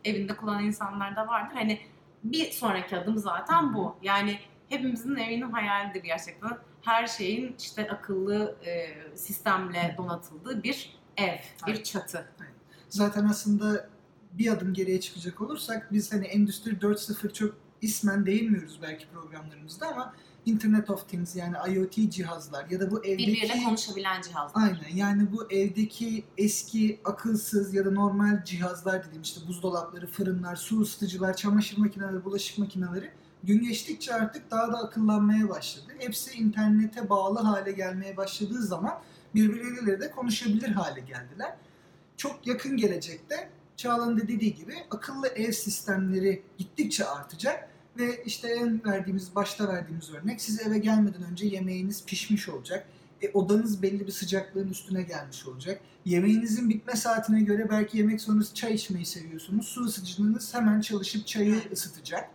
evinde 0.05 0.35
kullanan 0.35 0.63
insanlar 0.63 1.15
da 1.15 1.27
vardır. 1.27 1.55
Hani 1.55 1.79
bir 2.23 2.51
sonraki 2.51 2.97
adım 2.97 3.17
zaten 3.17 3.73
bu. 3.73 3.95
Yani 4.01 4.39
hepimizin 4.69 5.15
evinin 5.15 5.51
hayalidir 5.51 6.03
gerçekten. 6.03 6.57
Her 6.81 7.07
şeyin 7.07 7.55
işte 7.59 7.91
akıllı 7.91 8.55
e, 8.65 8.87
sistemle 9.17 9.95
donatıldığı 9.97 10.63
bir 10.63 11.00
ev, 11.21 11.37
bir 11.67 11.71
Aynen. 11.71 11.83
çatı. 11.83 12.25
Zaten 12.89 13.25
aslında 13.25 13.89
bir 14.33 14.51
adım 14.51 14.73
geriye 14.73 15.01
çıkacak 15.01 15.41
olursak 15.41 15.91
biz 15.91 16.13
hani 16.13 16.25
Endüstri 16.25 16.71
4.0 16.71 17.33
çok 17.33 17.55
ismen 17.81 18.25
değinmiyoruz 18.25 18.79
belki 18.81 19.07
programlarımızda 19.07 19.87
ama 19.87 20.13
Internet 20.45 20.89
of 20.89 21.09
Things 21.09 21.35
yani 21.35 21.55
IoT 21.73 22.11
cihazlar 22.11 22.69
ya 22.69 22.79
da 22.79 22.91
bu 22.91 23.05
evdeki... 23.05 23.27
Birbiriyle 23.27 23.63
konuşabilen 23.63 24.21
cihazlar. 24.21 24.61
Aynen 24.63 24.95
yani 24.95 25.31
bu 25.31 25.51
evdeki 25.51 26.23
eski 26.37 26.99
akılsız 27.05 27.73
ya 27.73 27.85
da 27.85 27.91
normal 27.91 28.43
cihazlar 28.45 29.05
dediğim 29.05 29.21
işte 29.21 29.47
buzdolapları, 29.47 30.07
fırınlar, 30.07 30.55
su 30.55 30.81
ısıtıcılar, 30.81 31.35
çamaşır 31.35 31.77
makineleri, 31.77 32.25
bulaşık 32.25 32.57
makineleri 32.57 33.11
gün 33.43 33.63
geçtikçe 33.63 34.13
artık 34.13 34.51
daha 34.51 34.73
da 34.73 34.77
akıllanmaya 34.77 35.49
başladı. 35.49 35.93
Hepsi 35.99 36.37
internete 36.37 37.09
bağlı 37.09 37.39
hale 37.39 37.71
gelmeye 37.71 38.17
başladığı 38.17 38.63
zaman 38.63 39.01
birbirleriyle 39.35 40.01
de 40.01 40.11
konuşabilir 40.11 40.67
hale 40.67 40.99
geldiler. 40.99 41.55
Çok 42.17 42.47
yakın 42.47 42.77
gelecekte 42.77 43.49
Çağla'nın 43.77 44.17
da 44.17 44.27
dediği 44.27 44.55
gibi 44.55 44.75
akıllı 44.91 45.27
ev 45.27 45.51
sistemleri 45.51 46.43
gittikçe 46.57 47.05
artacak 47.05 47.69
ve 47.97 48.23
işte 48.25 48.49
en 48.49 48.85
verdiğimiz 48.85 49.35
başta 49.35 49.67
verdiğimiz 49.67 50.13
örnek 50.13 50.41
siz 50.41 50.67
eve 50.67 50.77
gelmeden 50.77 51.23
önce 51.23 51.47
yemeğiniz 51.47 52.05
pişmiş 52.05 52.49
olacak. 52.49 52.87
E, 53.21 53.31
odanız 53.31 53.81
belli 53.81 54.07
bir 54.07 54.11
sıcaklığın 54.11 54.69
üstüne 54.69 55.01
gelmiş 55.03 55.47
olacak. 55.47 55.81
Yemeğinizin 56.05 56.69
bitme 56.69 56.95
saatine 56.95 57.41
göre 57.41 57.69
belki 57.69 57.97
yemek 57.97 58.21
sonrası 58.21 58.53
çay 58.53 58.73
içmeyi 58.73 59.05
seviyorsunuz. 59.05 59.67
Su 59.67 59.81
ısıtıcınız 59.81 60.53
hemen 60.53 60.81
çalışıp 60.81 61.27
çayı 61.27 61.61
ısıtacak. 61.71 62.29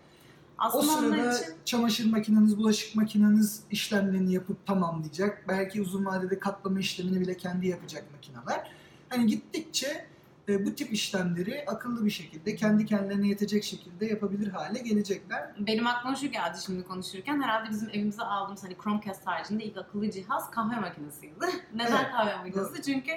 O 0.59 0.63
Aslında 0.65 0.93
onlar 0.93 0.99
sırada 0.99 1.39
için 1.39 1.55
çamaşır 1.65 2.11
makineniz, 2.11 2.59
bulaşık 2.59 2.97
makineniz 2.97 3.63
işlemlerini 3.71 4.33
yapıp 4.33 4.67
tamamlayacak. 4.67 5.45
Belki 5.49 5.83
uzun 5.83 6.05
vadede 6.05 6.39
katlama 6.39 6.81
işlemini 6.81 7.21
bile 7.21 7.37
kendi 7.37 7.69
yapacak 7.69 8.05
makineler. 8.13 8.71
Hani 9.09 9.27
gittikçe 9.27 10.07
e, 10.49 10.67
bu 10.67 10.75
tip 10.75 10.93
işlemleri 10.93 11.65
akıllı 11.67 12.05
bir 12.05 12.11
şekilde 12.11 12.57
kendi 12.57 12.87
kendilerine 12.87 13.29
yetecek 13.29 13.65
şekilde 13.65 14.07
yapabilir 14.07 14.49
hale 14.49 14.79
gelecekler. 14.79 15.55
benim 15.59 15.87
aklıma 15.87 16.17
şu 16.17 16.27
geldi 16.27 16.59
şimdi 16.67 16.85
konuşurken. 16.85 17.43
Herhalde 17.43 17.71
bizim 17.71 17.89
evimize 17.89 18.23
aldığımız 18.23 18.65
hani 18.65 18.77
Chromecast 18.85 19.27
haricinde 19.27 19.65
ilk 19.65 19.77
akıllı 19.77 20.11
cihaz 20.11 20.51
kahve 20.51 20.81
makinesiydi. 20.81 21.35
Neden 21.75 21.97
Evet, 21.97 22.11
kahve 22.13 22.37
makinesi? 22.37 22.83
Çünkü 22.83 23.13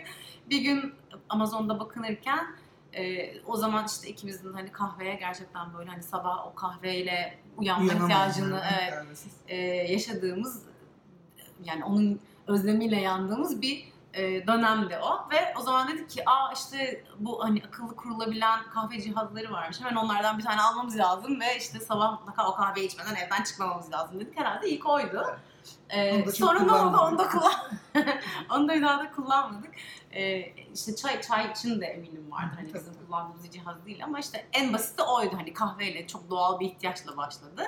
bir 0.50 0.62
gün 0.62 0.94
Amazon'da 1.30 1.80
bakınırken 1.80 2.46
e, 2.94 3.34
o 3.46 3.56
zaman 3.56 3.86
işte 3.86 4.08
ikimizin 4.08 4.54
hani 4.54 4.72
kahveye 4.72 5.16
gerçekten 5.16 5.74
böyle 5.74 5.90
hani 5.90 6.04
sabah 6.04 6.48
o 6.48 6.56
kahveyle 6.56 7.40
uyanma 7.58 7.94
ihtiyacını 7.94 8.62
yani, 8.72 8.90
kahvesiz. 8.90 9.34
e, 9.48 9.58
yaşadığımız 9.66 10.64
yani 11.64 11.84
onun 11.84 12.20
özlemiyle 12.48 13.02
yandığımız 13.02 13.62
bir 13.62 13.90
e, 14.14 14.48
dönemdi 14.48 15.00
o. 15.04 15.30
Ve 15.32 15.54
o 15.60 15.62
zaman 15.62 15.88
dedik 15.88 16.10
ki 16.10 16.30
aa 16.30 16.54
işte 16.54 17.04
bu 17.20 17.44
hani 17.44 17.64
akıllı 17.68 17.96
kurulabilen 17.96 18.60
kahve 18.74 19.02
cihazları 19.02 19.52
varmış. 19.52 19.80
Hemen 19.82 19.96
onlardan 19.96 20.38
bir 20.38 20.44
tane 20.44 20.62
almamız 20.62 20.98
lazım 20.98 21.40
ve 21.40 21.58
işte 21.58 21.80
sabah 21.80 22.12
mutlaka 22.12 22.50
o 22.50 22.56
kahveyi 22.56 22.88
içmeden 22.88 23.16
evden 23.16 23.44
çıkmamamız 23.44 23.92
lazım. 23.92 24.20
dedik. 24.20 24.38
Herhalde 24.38 24.70
ilk 24.70 24.90
oydu. 24.90 25.26
E, 25.90 26.26
çok 26.26 26.34
sonra 26.34 26.60
ne 26.60 26.72
oldu? 26.72 26.98
Onu 26.98 27.18
da 27.18 27.28
kullan 27.28 27.54
onu 28.56 28.70
da 28.70 28.76
bir 28.76 28.82
daha 28.82 29.00
da 29.00 29.12
kullanmadık. 29.12 29.72
E, 30.12 30.40
işte 30.74 30.96
çay 30.96 31.22
çay 31.22 31.52
için 31.52 31.82
de 31.82 31.86
eminim 31.86 32.32
vardı 32.32 32.52
hani 32.56 32.74
bizim 32.74 32.94
kullandığımız 32.94 33.44
bir 33.44 33.50
cihaz 33.50 33.86
değil 33.86 34.04
ama 34.04 34.20
işte 34.20 34.48
en 34.54 34.74
basiti 34.74 35.04
oydu 35.04 35.38
hani 35.38 35.54
kahveyle 35.54 36.08
çok 36.08 36.30
doğal 36.30 36.60
bir 36.60 36.66
ihtiyaçla 36.66 37.18
başladı. 37.18 37.64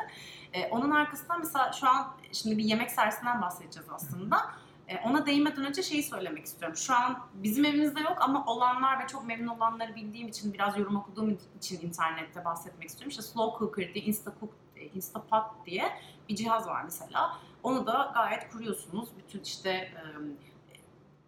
Ee, 0.54 0.67
onun 0.67 0.91
arkasından 0.91 1.39
mesela 1.39 1.71
şu 1.71 1.89
an 1.89 2.15
şimdi 2.32 2.58
bir 2.58 2.63
yemek 2.63 2.91
servisinden 2.91 3.41
bahsedeceğiz 3.41 3.89
aslında. 3.89 4.51
Ee, 4.88 4.99
ona 4.99 5.25
değinmeden 5.25 5.65
önce 5.65 5.84
şeyi 5.84 6.04
söylemek 6.04 6.45
istiyorum. 6.45 6.77
Şu 6.77 6.95
an 6.95 7.19
bizim 7.34 7.65
evimizde 7.65 7.99
yok 7.99 8.17
ama 8.19 8.45
olanlar 8.45 9.04
ve 9.04 9.08
çok 9.08 9.27
memnun 9.27 9.47
olanları 9.47 9.95
bildiğim 9.95 10.27
için 10.27 10.54
biraz 10.54 10.77
yorum 10.77 10.95
okuduğum 10.95 11.38
için 11.58 11.82
internette 11.82 12.45
bahsetmek 12.45 12.89
istiyorum. 12.89 13.10
İşte 13.10 13.21
Slow 13.21 13.60
Cooker 13.60 13.93
diye, 13.93 14.06
Instacook, 14.06 14.54
e, 14.75 14.86
Instapat 14.86 15.65
diye 15.65 15.91
bir 16.30 16.36
cihaz 16.36 16.67
var 16.67 16.84
mesela. 16.84 17.38
Onu 17.63 17.88
da 17.88 18.12
gayet 18.13 18.51
kuruyorsunuz. 18.51 19.10
Bütün 19.17 19.43
işte 19.43 19.69
e, 19.69 20.01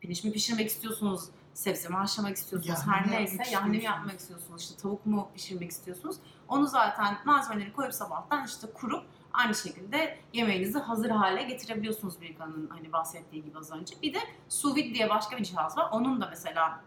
pirinç 0.04 0.24
mi 0.24 0.32
pişirmek 0.32 0.68
istiyorsunuz, 0.70 1.22
sebze 1.54 1.90
mi 1.90 1.96
haşlamak 1.96 2.36
istiyorsunuz, 2.36 2.80
Yahni 2.88 2.90
mi 2.90 3.16
her 3.16 3.22
neyse 3.22 3.44
yahni 3.52 3.78
mi 3.78 3.84
yapmak 3.84 4.20
istiyorsunuz, 4.20 4.62
işte 4.62 4.82
tavuk 4.82 5.06
mu 5.06 5.30
pişirmek 5.36 5.72
istiyorsunuz. 5.72 6.16
Onu 6.48 6.68
zaten 6.68 7.18
malzemeleri 7.26 7.74
koyup 7.74 7.94
sabahtan 7.94 8.46
işte 8.46 8.68
kurup 8.74 9.06
aynı 9.34 9.56
şekilde 9.56 10.18
yemeğinizi 10.34 10.80
hazır 10.80 11.10
hale 11.10 11.44
getirebiliyorsunuz 11.44 12.22
Birkan'ın 12.22 12.70
hani 12.70 12.92
bahsettiği 12.94 13.44
gibi 13.44 13.58
az 13.58 13.72
önce. 13.72 13.96
Bir 14.02 14.14
de 14.14 14.20
sous 14.50 14.76
vide 14.76 14.94
diye 14.94 15.10
başka 15.10 15.38
bir 15.38 15.44
cihaz 15.44 15.78
var. 15.78 15.90
Onun 15.92 16.22
da 16.22 16.28
mesela 16.30 16.82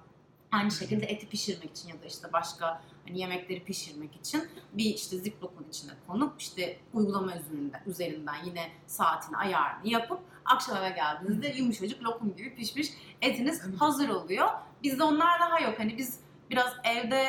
aynı 0.53 0.71
şekilde 0.71 1.07
eti 1.07 1.29
pişirmek 1.29 1.71
için 1.71 1.89
ya 1.89 2.03
da 2.03 2.07
işte 2.07 2.33
başka 2.33 2.83
hani 3.07 3.21
yemekleri 3.21 3.65
pişirmek 3.65 4.17
için 4.17 4.49
bir 4.73 4.85
işte 4.85 5.19
ziplock'un 5.19 5.67
içine 5.69 5.93
konup 6.07 6.41
işte 6.41 6.79
uygulama 6.93 7.37
üzerinden, 7.37 7.83
üzerinden 7.87 8.45
yine 8.45 8.71
saatini 8.87 9.37
ayarını 9.37 9.89
yapıp 9.89 10.21
akşam 10.47 10.77
eve 10.77 10.91
geldiğinizde 10.91 11.49
yumuşacık 11.49 12.03
lokum 12.03 12.37
gibi 12.37 12.55
pişmiş 12.55 12.89
etiniz 13.23 13.63
Evet. 13.69 13.81
hazır 13.81 14.09
oluyor. 14.09 14.49
Bizde 14.83 15.03
onlar 15.05 15.41
daha 15.41 15.61
yok. 15.61 15.75
Hani 15.79 15.97
biz 15.99 16.21
biraz 16.51 16.73
evde 16.85 17.29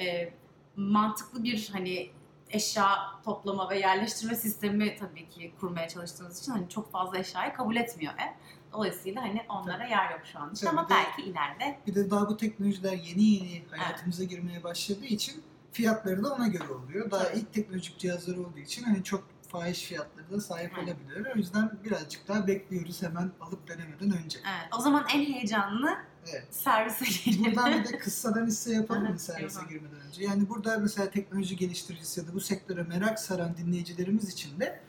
e, 0.00 0.32
mantıklı 0.76 1.44
bir 1.44 1.68
hani 1.72 2.10
eşya 2.50 2.98
toplama 3.24 3.70
ve 3.70 3.78
yerleştirme 3.78 4.34
sistemi 4.34 4.96
tabii 4.96 5.28
ki 5.28 5.52
kurmaya 5.60 5.88
çalıştığınız 5.88 6.40
için 6.42 6.52
hani 6.52 6.68
çok 6.68 6.92
fazla 6.92 7.18
eşyayı 7.18 7.52
kabul 7.52 7.76
etmiyor 7.76 8.12
ev. 8.14 8.32
Dolayısıyla 8.72 9.22
hani 9.22 9.42
onlara 9.48 9.84
yer 9.84 10.10
yok 10.10 10.20
şu 10.32 10.38
an 10.38 10.52
için 10.52 10.66
Tabii 10.66 10.78
ama 10.78 10.88
de- 10.88 10.94
belki 10.94 11.22
ileride 11.22 11.78
Bir 11.86 11.94
de 11.94 12.10
daha 12.10 12.28
bu 12.28 12.36
teknolojiler 12.36 12.92
yeni 12.92 13.22
yeni 13.24 13.62
hayatımıza 13.70 14.24
girmeye 14.24 14.62
başladığı 14.64 15.04
için 15.04 15.42
fiyatları 15.72 16.24
da 16.24 16.32
ona 16.34 16.46
göre 16.48 16.72
oluyor. 16.72 17.10
Daha 17.10 17.22
Tabii. 17.24 17.38
ilk 17.38 17.52
teknolojik 17.52 17.98
cihazlar 17.98 18.36
olduğu 18.36 18.58
için 18.58 18.82
hani 18.84 19.04
çok 19.04 19.24
fahiş 19.48 19.82
fiyatları 19.82 20.30
da 20.30 20.40
sahip 20.40 20.72
Aynen. 20.78 20.86
olabiliyorlar. 20.92 21.32
O 21.34 21.38
yüzden 21.38 21.70
birazcık 21.84 22.28
daha 22.28 22.46
bekliyoruz 22.46 23.02
hemen 23.02 23.30
alıp 23.40 23.68
denemeden 23.68 24.24
önce. 24.24 24.38
evet, 24.38 24.74
o 24.78 24.80
zaman 24.80 25.04
en 25.14 25.24
heyecanlı 25.24 25.90
Evet. 26.32 26.46
servise 26.50 27.04
gelelim. 27.30 27.44
Buradan 27.56 27.84
bir 27.84 27.88
de 27.88 27.98
kıssadan 27.98 28.46
hisse 28.46 28.72
yapalım 28.74 29.02
mı 29.12 29.18
servise 29.18 29.60
yapalım. 29.60 29.68
girmeden 29.68 30.06
önce? 30.06 30.24
Yani 30.24 30.48
burada 30.48 30.78
mesela 30.78 31.10
teknoloji 31.10 31.56
geliştiricisi 31.56 32.20
ya 32.20 32.26
da 32.26 32.34
bu 32.34 32.40
sektöre 32.40 32.82
merak 32.82 33.18
saran 33.20 33.56
dinleyicilerimiz 33.56 34.28
için 34.28 34.60
de 34.60 34.80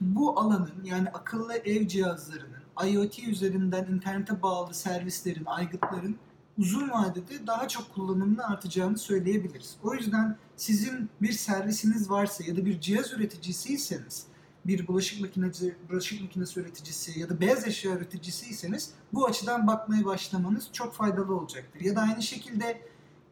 bu 0.00 0.40
alanın 0.40 0.84
yani 0.84 1.08
akıllı 1.08 1.54
ev 1.56 1.86
cihazlarının, 1.86 2.62
IoT 2.86 3.18
üzerinden 3.18 3.84
internete 3.84 4.42
bağlı 4.42 4.74
servislerin, 4.74 5.44
aygıtların 5.44 6.16
uzun 6.58 6.90
vadede 6.90 7.46
daha 7.46 7.68
çok 7.68 7.94
kullanımını 7.94 8.46
artacağını 8.46 8.98
söyleyebiliriz. 8.98 9.76
O 9.82 9.94
yüzden 9.94 10.36
sizin 10.56 11.10
bir 11.22 11.32
servisiniz 11.32 12.10
varsa 12.10 12.44
ya 12.44 12.56
da 12.56 12.64
bir 12.66 12.80
cihaz 12.80 13.12
üreticisiyseniz, 13.12 14.26
bir 14.66 14.86
bulaşık 14.86 15.20
makinesi, 15.20 15.76
bulaşık 15.90 16.20
makinesi 16.20 16.60
üreticisi 16.60 17.20
ya 17.20 17.28
da 17.28 17.40
beyaz 17.40 17.66
eşya 17.66 17.92
üreticisiyseniz 17.92 18.90
bu 19.12 19.26
açıdan 19.26 19.66
bakmaya 19.66 20.04
başlamanız 20.04 20.68
çok 20.72 20.94
faydalı 20.94 21.36
olacaktır. 21.36 21.80
Ya 21.80 21.96
da 21.96 22.00
aynı 22.00 22.22
şekilde 22.22 22.82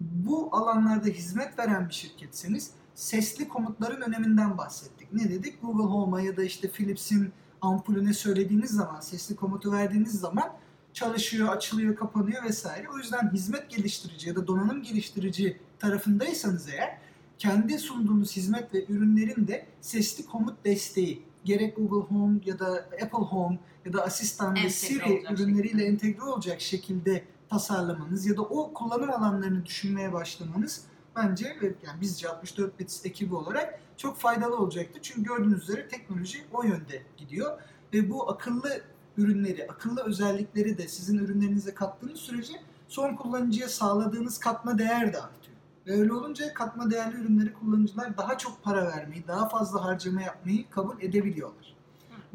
bu 0.00 0.56
alanlarda 0.56 1.08
hizmet 1.08 1.58
veren 1.58 1.88
bir 1.88 1.94
şirketseniz 1.94 2.70
sesli 2.94 3.48
komutların 3.48 4.00
öneminden 4.00 4.58
bahsettik. 4.58 5.12
Ne 5.12 5.30
dedik? 5.30 5.62
Google 5.62 5.84
Home'a 5.84 6.20
ya 6.20 6.36
da 6.36 6.44
işte 6.44 6.70
Philips'in 6.70 7.32
ampulüne 7.60 8.14
söylediğiniz 8.14 8.70
zaman, 8.70 9.00
sesli 9.00 9.36
komutu 9.36 9.72
verdiğiniz 9.72 10.20
zaman 10.20 10.52
çalışıyor, 10.94 11.48
açılıyor, 11.48 11.96
kapanıyor 11.96 12.44
vesaire. 12.44 12.88
O 12.94 12.98
yüzden 12.98 13.30
hizmet 13.32 13.70
geliştirici 13.70 14.28
ya 14.28 14.36
da 14.36 14.46
donanım 14.46 14.82
geliştirici 14.82 15.60
tarafındaysanız 15.78 16.68
eğer 16.68 16.98
kendi 17.38 17.78
sunduğunuz 17.78 18.36
hizmet 18.36 18.74
ve 18.74 18.84
ürünlerin 18.88 19.48
de 19.48 19.66
sesli 19.80 20.26
komut 20.26 20.64
desteği 20.64 21.22
gerek 21.44 21.76
Google 21.76 22.16
Home 22.16 22.40
ya 22.44 22.58
da 22.58 22.88
Apple 23.02 23.18
Home 23.18 23.58
ya 23.84 23.92
da 23.92 24.04
asistan 24.04 24.54
ve 24.54 24.70
Siri 24.70 25.24
ürünleriyle 25.30 25.68
şekilde. 25.68 25.84
entegre 25.84 26.22
olacak 26.22 26.60
şekilde 26.60 27.24
tasarlamanız 27.50 28.26
ya 28.26 28.36
da 28.36 28.42
o 28.42 28.72
kullanım 28.72 29.10
alanlarını 29.10 29.66
düşünmeye 29.66 30.12
başlamanız 30.12 30.84
bence 31.16 31.56
yani 31.86 32.00
bizce 32.00 32.28
64 32.28 32.80
bit 32.80 33.00
ekibi 33.04 33.34
olarak 33.34 33.80
çok 33.96 34.18
faydalı 34.18 34.56
olacaktır. 34.56 35.00
Çünkü 35.02 35.22
gördüğünüz 35.22 35.62
üzere 35.62 35.88
teknoloji 35.88 36.44
o 36.52 36.62
yönde 36.62 37.02
gidiyor 37.16 37.60
ve 37.94 38.10
bu 38.10 38.30
akıllı 38.30 38.82
ürünleri, 39.16 39.66
akıllı 39.68 40.04
özellikleri 40.04 40.78
de 40.78 40.88
sizin 40.88 41.18
ürünlerinize 41.18 41.74
kattığınız 41.74 42.20
sürece 42.20 42.52
son 42.88 43.16
kullanıcıya 43.16 43.68
sağladığınız 43.68 44.38
katma 44.38 44.78
değer 44.78 45.12
de 45.12 45.22
artıyor. 45.22 45.56
Ve 45.86 45.92
öyle 45.92 46.12
olunca 46.12 46.54
katma 46.54 46.90
değerli 46.90 47.16
ürünleri 47.16 47.52
kullanıcılar 47.52 48.16
daha 48.16 48.38
çok 48.38 48.62
para 48.62 48.86
vermeyi, 48.86 49.26
daha 49.26 49.48
fazla 49.48 49.84
harcama 49.84 50.22
yapmayı 50.22 50.70
kabul 50.70 51.02
edebiliyorlar. 51.02 51.74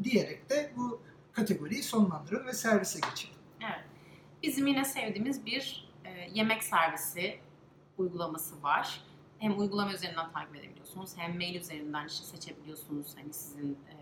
Diyerek 0.04 0.50
de 0.50 0.72
bu 0.76 1.00
kategoriyi 1.32 1.82
sonlandırın 1.82 2.46
ve 2.46 2.52
servise 2.52 3.00
geçelim. 3.10 3.36
Evet. 3.60 3.84
Bizim 4.42 4.66
yine 4.66 4.84
sevdiğimiz 4.84 5.46
bir 5.46 5.88
e, 6.04 6.10
yemek 6.34 6.64
servisi 6.64 7.38
uygulaması 7.98 8.62
var. 8.62 9.00
Hem 9.38 9.58
uygulama 9.58 9.92
üzerinden 9.92 10.32
takip 10.32 10.56
edebiliyorsunuz 10.56 11.16
hem 11.16 11.36
mail 11.36 11.54
üzerinden 11.54 12.06
işte 12.06 12.24
seçebiliyorsunuz 12.24 13.16
hani 13.16 13.32
sizin 13.32 13.72
e, 13.72 13.97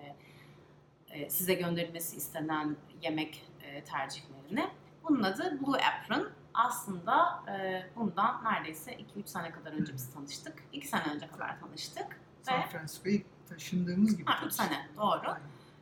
e, 1.17 1.31
size 1.31 1.55
gönderilmesi 1.55 2.17
istenen 2.17 2.77
yemek 3.03 3.47
e, 3.63 3.85
tercihlerini. 3.85 4.71
Bunun 5.05 5.23
adı 5.23 5.59
Blue 5.61 5.79
Apron. 5.79 6.29
Aslında 6.55 7.43
e, 7.49 7.87
bundan 7.97 8.45
neredeyse 8.45 8.93
2-3 8.93 9.05
sene 9.25 9.51
kadar 9.51 9.73
önce 9.73 9.95
biz 9.95 10.15
tanıştık. 10.15 10.65
2 10.73 10.89
sene 10.89 11.03
önce 11.15 11.29
kadar 11.29 11.61
tanıştık. 11.61 12.07
Ve 12.11 12.45
San 12.45 12.63
Francisco'ya 12.63 13.15
ilk 13.15 13.27
taşındığımız 13.49 14.17
gibi. 14.17 14.31
ha, 14.31 14.47
3 14.47 14.53
sene 14.53 14.89
doğru. 14.97 15.29
Aynen. 15.29 15.41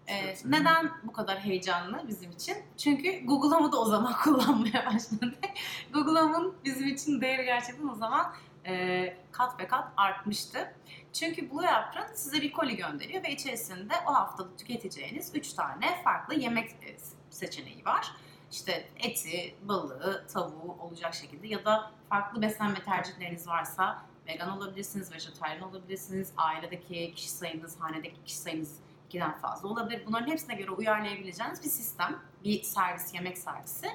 Ee, 0.09 0.35
neden 0.45 0.91
bu 1.03 1.13
kadar 1.13 1.39
heyecanlı 1.39 2.09
bizim 2.09 2.31
için? 2.31 2.57
Çünkü 2.77 3.27
Google 3.27 3.57
Home'u 3.57 3.73
da 3.73 3.81
o 3.81 3.85
zaman 3.85 4.13
kullanmaya 4.25 4.87
başladık. 4.87 5.45
Google 5.93 6.21
Home'un 6.21 6.55
bizim 6.65 6.89
için 6.89 7.21
değeri 7.21 7.45
gerçekten 7.45 7.89
o 7.89 7.95
zaman 7.95 8.33
e, 8.67 9.17
kat 9.33 9.61
ve 9.61 9.67
kat 9.67 9.89
artmıştı. 9.97 10.75
Çünkü 11.15 11.51
Blue 11.51 11.69
Apron 11.69 12.15
size 12.15 12.43
bir 12.43 12.53
koli 12.53 12.77
gönderiyor 12.77 13.25
ve 13.25 13.33
içerisinde 13.33 13.95
o 14.07 14.15
haftada 14.15 14.57
tüketeceğiniz 14.57 15.31
3 15.35 15.53
tane 15.53 16.03
farklı 16.03 16.35
yemek 16.35 16.71
e, 16.71 16.97
seçeneği 17.31 17.85
var. 17.85 18.13
İşte 18.53 18.89
eti, 18.97 19.55
balığı, 19.63 20.27
tavuğu 20.33 20.77
olacak 20.81 21.15
şekilde 21.15 21.49
ya 21.49 21.65
da 21.65 21.91
farklı 22.09 22.43
beslenme 22.43 22.83
tercihleriniz 22.85 23.49
varsa 23.49 24.03
vegan 24.27 24.57
olabilirsiniz, 24.57 25.13
vejetaryen 25.13 25.61
olabilirsiniz, 25.61 26.33
ailedeki 26.37 27.15
kişi 27.15 27.29
sayınız, 27.29 27.81
hanedeki 27.81 28.25
kişi 28.25 28.37
sayınız 28.37 28.79
ikiden 29.09 29.39
fazla 29.39 29.69
olabilir. 29.69 30.03
Bunların 30.07 30.31
hepsine 30.31 30.55
göre 30.55 30.71
uyarlayabileceğiniz 30.71 31.63
bir 31.63 31.69
sistem, 31.69 32.23
bir 32.45 32.63
servis, 32.63 33.15
yemek 33.15 33.39
servisi. 33.39 33.87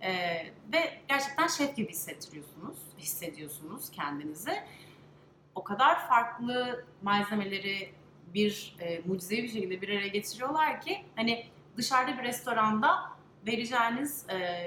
Ee, 0.00 0.10
ve 0.72 1.00
gerçekten 1.08 1.48
şef 1.48 1.76
gibi 1.76 1.88
hissettiriyorsunuz, 1.88 2.78
hissediyorsunuz 2.98 3.90
kendinizi. 3.90 4.62
O 5.54 5.64
kadar 5.64 6.08
farklı 6.08 6.84
malzemeleri 7.02 7.94
bir 8.34 8.76
e, 8.80 9.00
mucizevi 9.06 9.42
bir 9.42 9.48
şekilde 9.48 9.80
bir 9.80 9.88
araya 9.88 10.08
getiriyorlar 10.08 10.80
ki 10.80 11.04
hani 11.16 11.46
dışarıda 11.76 12.18
bir 12.18 12.22
restoranda 12.22 13.02
vereceğiniz 13.46 14.30
e, 14.30 14.60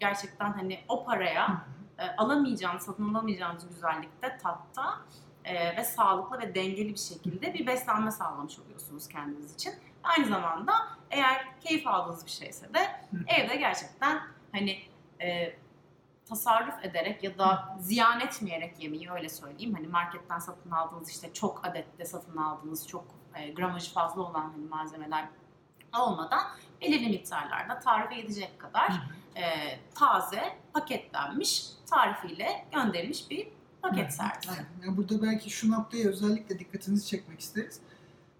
gerçekten 0.00 0.52
hani 0.52 0.80
o 0.88 1.04
paraya 1.04 1.66
e, 1.98 2.02
alamayacağınız, 2.16 2.82
satın 2.82 3.14
alamayacağınız 3.14 3.68
güzellikte, 3.68 4.38
tatta 4.42 5.00
e, 5.44 5.76
ve 5.76 5.84
sağlıklı 5.84 6.38
ve 6.38 6.54
dengeli 6.54 6.88
bir 6.88 6.98
şekilde 6.98 7.54
bir 7.54 7.66
beslenme 7.66 8.10
sağlamış 8.10 8.58
oluyorsunuz 8.58 9.08
kendiniz 9.08 9.54
için. 9.54 9.74
Aynı 10.02 10.26
zamanda 10.26 10.72
eğer 11.10 11.60
keyif 11.60 11.86
aldığınız 11.86 12.26
bir 12.26 12.30
şeyse 12.30 12.74
de 12.74 13.00
evde 13.26 13.56
gerçekten 13.56 14.20
hani 14.52 14.78
e, 15.20 15.56
tasarruf 16.28 16.84
ederek 16.84 17.24
ya 17.24 17.38
da 17.38 17.76
ziyan 17.80 18.20
etmeyerek 18.20 18.82
yemeği 18.82 19.10
öyle 19.10 19.28
söyleyeyim. 19.28 19.74
Hani 19.74 19.86
marketten 19.86 20.38
satın 20.38 20.70
aldığınız 20.70 21.10
işte 21.10 21.32
çok 21.32 21.66
adette 21.66 22.04
satın 22.04 22.36
aldığınız 22.36 22.88
çok 22.88 23.04
e, 23.34 23.50
gramajı 23.50 23.92
fazla 23.92 24.22
olan 24.22 24.50
hani 24.52 24.64
malzemeler 24.66 25.28
olmadan 25.98 26.42
belirli 26.80 27.08
miktarlarda 27.08 27.78
tarife 27.78 28.14
yetecek 28.14 28.58
kadar 28.58 28.92
e, 29.36 29.42
taze, 29.94 30.56
paketlenmiş, 30.72 31.66
tarifiyle 31.90 32.66
gönderilmiş 32.72 33.30
bir 33.30 33.48
paket 33.82 34.12
servisi. 34.12 34.50
Aynen. 34.50 34.66
Yani 34.84 34.96
burada 34.96 35.22
belki 35.22 35.50
şu 35.50 35.70
noktaya 35.70 36.08
özellikle 36.08 36.58
dikkatinizi 36.58 37.06
çekmek 37.06 37.40
isteriz. 37.40 37.80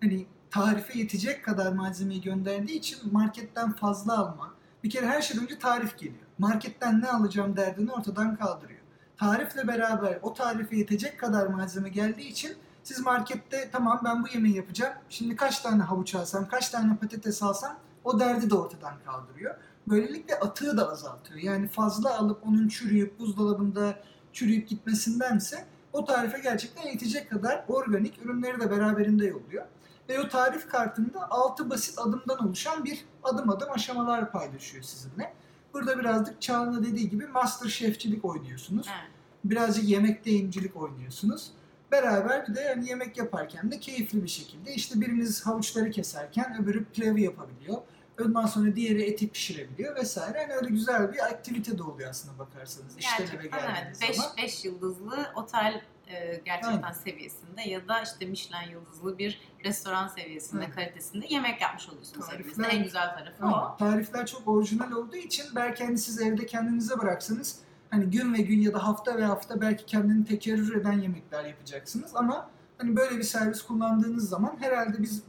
Hani 0.00 0.26
tarife 0.50 0.98
yetecek 0.98 1.44
kadar 1.44 1.72
malzemeyi 1.72 2.20
gönderdiği 2.20 2.78
için 2.78 3.12
marketten 3.12 3.72
fazla 3.72 4.18
alma. 4.18 4.54
Bir 4.84 4.90
kere 4.90 5.06
her 5.06 5.22
şeyden 5.22 5.44
önce 5.44 5.58
tarif 5.58 5.98
geliyor. 5.98 6.25
Marketten 6.38 7.00
ne 7.00 7.10
alacağım 7.10 7.56
derdini 7.56 7.92
ortadan 7.92 8.36
kaldırıyor. 8.36 8.80
Tarifle 9.16 9.68
beraber 9.68 10.18
o 10.22 10.34
tarife 10.34 10.76
yetecek 10.76 11.20
kadar 11.20 11.46
malzeme 11.46 11.88
geldiği 11.88 12.28
için 12.28 12.56
siz 12.82 13.00
markette 13.00 13.70
tamam 13.72 14.00
ben 14.04 14.22
bu 14.22 14.28
yemeği 14.28 14.56
yapacağım. 14.56 14.94
Şimdi 15.08 15.36
kaç 15.36 15.60
tane 15.60 15.82
havuç 15.82 16.14
alsam, 16.14 16.48
kaç 16.48 16.68
tane 16.68 16.96
patates 16.96 17.42
alsam 17.42 17.76
o 18.04 18.20
derdi 18.20 18.50
de 18.50 18.54
ortadan 18.54 18.94
kaldırıyor. 19.04 19.54
Böylelikle 19.88 20.38
atığı 20.38 20.76
da 20.76 20.90
azaltıyor. 20.90 21.40
Yani 21.40 21.68
fazla 21.68 22.18
alıp 22.18 22.46
onun 22.46 22.68
çürüyüp 22.68 23.18
buzdolabında 23.18 23.94
çürüyüp 24.32 24.68
gitmesindense 24.68 25.64
o 25.92 26.04
tarife 26.04 26.38
gerçekten 26.38 26.82
yetecek 26.82 27.30
kadar 27.30 27.64
organik 27.68 28.24
ürünleri 28.24 28.60
de 28.60 28.70
beraberinde 28.70 29.26
yolluyor. 29.26 29.64
Ve 30.08 30.20
o 30.20 30.28
tarif 30.28 30.68
kartında 30.68 31.30
6 31.30 31.70
basit 31.70 31.98
adımdan 31.98 32.46
oluşan 32.46 32.84
bir 32.84 33.04
adım 33.24 33.50
adım 33.50 33.70
aşamalar 33.70 34.32
paylaşıyor 34.32 34.84
sizinle. 34.84 35.32
Burada 35.76 35.98
birazcık 35.98 36.42
Çağla 36.42 36.84
dediği 36.84 37.08
gibi 37.10 37.26
master 37.26 37.68
şefçilik 37.68 38.24
oynuyorsunuz. 38.24 38.86
Evet. 38.90 39.10
Birazcık 39.44 39.84
yemekte 39.84 40.30
incilik 40.30 40.76
oynuyorsunuz. 40.76 41.50
Beraber 41.92 42.48
bir 42.48 42.54
de 42.54 42.60
yani 42.60 42.88
yemek 42.88 43.16
yaparken 43.16 43.70
de 43.70 43.80
keyifli 43.80 44.22
bir 44.22 44.28
şekilde 44.28 44.74
işte 44.74 45.00
biriniz 45.00 45.46
havuçları 45.46 45.90
keserken 45.90 46.62
öbürü 46.62 46.84
pilavı 46.84 47.20
yapabiliyor. 47.20 47.76
Ondan 48.24 48.46
sonra 48.46 48.76
diğeri 48.76 49.02
eti 49.02 49.28
pişirebiliyor 49.28 49.96
vesaire. 49.96 50.38
Yani 50.38 50.52
öyle 50.52 50.68
güzel 50.68 51.12
bir 51.12 51.24
aktivite 51.24 51.78
de 51.78 51.82
oluyor 51.82 52.10
aslında 52.10 52.38
bakarsanız 52.38 52.98
işten 52.98 53.24
eve 53.24 53.32
Gerçekten 53.32 53.60
geldiğiniz 53.60 53.98
evet. 54.02 54.10
5 54.10 54.16
zaman. 54.16 54.36
5 54.36 54.64
yıldızlı 54.64 55.26
otel 55.34 55.82
e, 56.06 56.42
gerçekten 56.44 56.82
Aynen. 56.82 56.92
seviyesinde 56.92 57.62
ya 57.62 57.88
da 57.88 58.02
işte 58.02 58.26
Michelin 58.26 58.70
yıldızlı 58.70 59.18
bir 59.18 59.40
restoran 59.64 60.08
seviyesinde, 60.08 60.64
Evet. 60.64 60.74
kalitesinde 60.74 61.26
yemek 61.28 61.60
yapmış 61.62 61.88
oluyorsunuz 61.88 62.26
evinizde. 62.34 62.66
En 62.66 62.82
güzel 62.84 63.14
tarafı 63.14 63.44
Aynen. 63.44 63.56
o. 63.56 63.76
Tarifler 63.78 64.26
çok 64.26 64.48
orijinal 64.48 64.92
olduğu 64.92 65.16
için 65.16 65.46
belki 65.56 65.84
hani 65.84 65.98
siz 65.98 66.20
evde 66.20 66.46
kendinize 66.46 66.98
bıraksanız 66.98 67.60
hani 67.90 68.04
gün 68.10 68.34
ve 68.34 68.38
gün 68.38 68.60
ya 68.60 68.72
da 68.74 68.86
hafta 68.86 69.16
ve 69.16 69.24
hafta 69.24 69.60
belki 69.60 69.86
kendini 69.86 70.24
tekerrür 70.24 70.76
eden 70.80 71.00
yemekler 71.00 71.44
yapacaksınız 71.44 72.16
ama 72.16 72.50
Hani 72.78 72.96
böyle 72.96 73.18
bir 73.18 73.22
servis 73.22 73.62
kullandığınız 73.62 74.28
zaman 74.28 74.56
herhalde 74.60 75.02
biz 75.02 75.22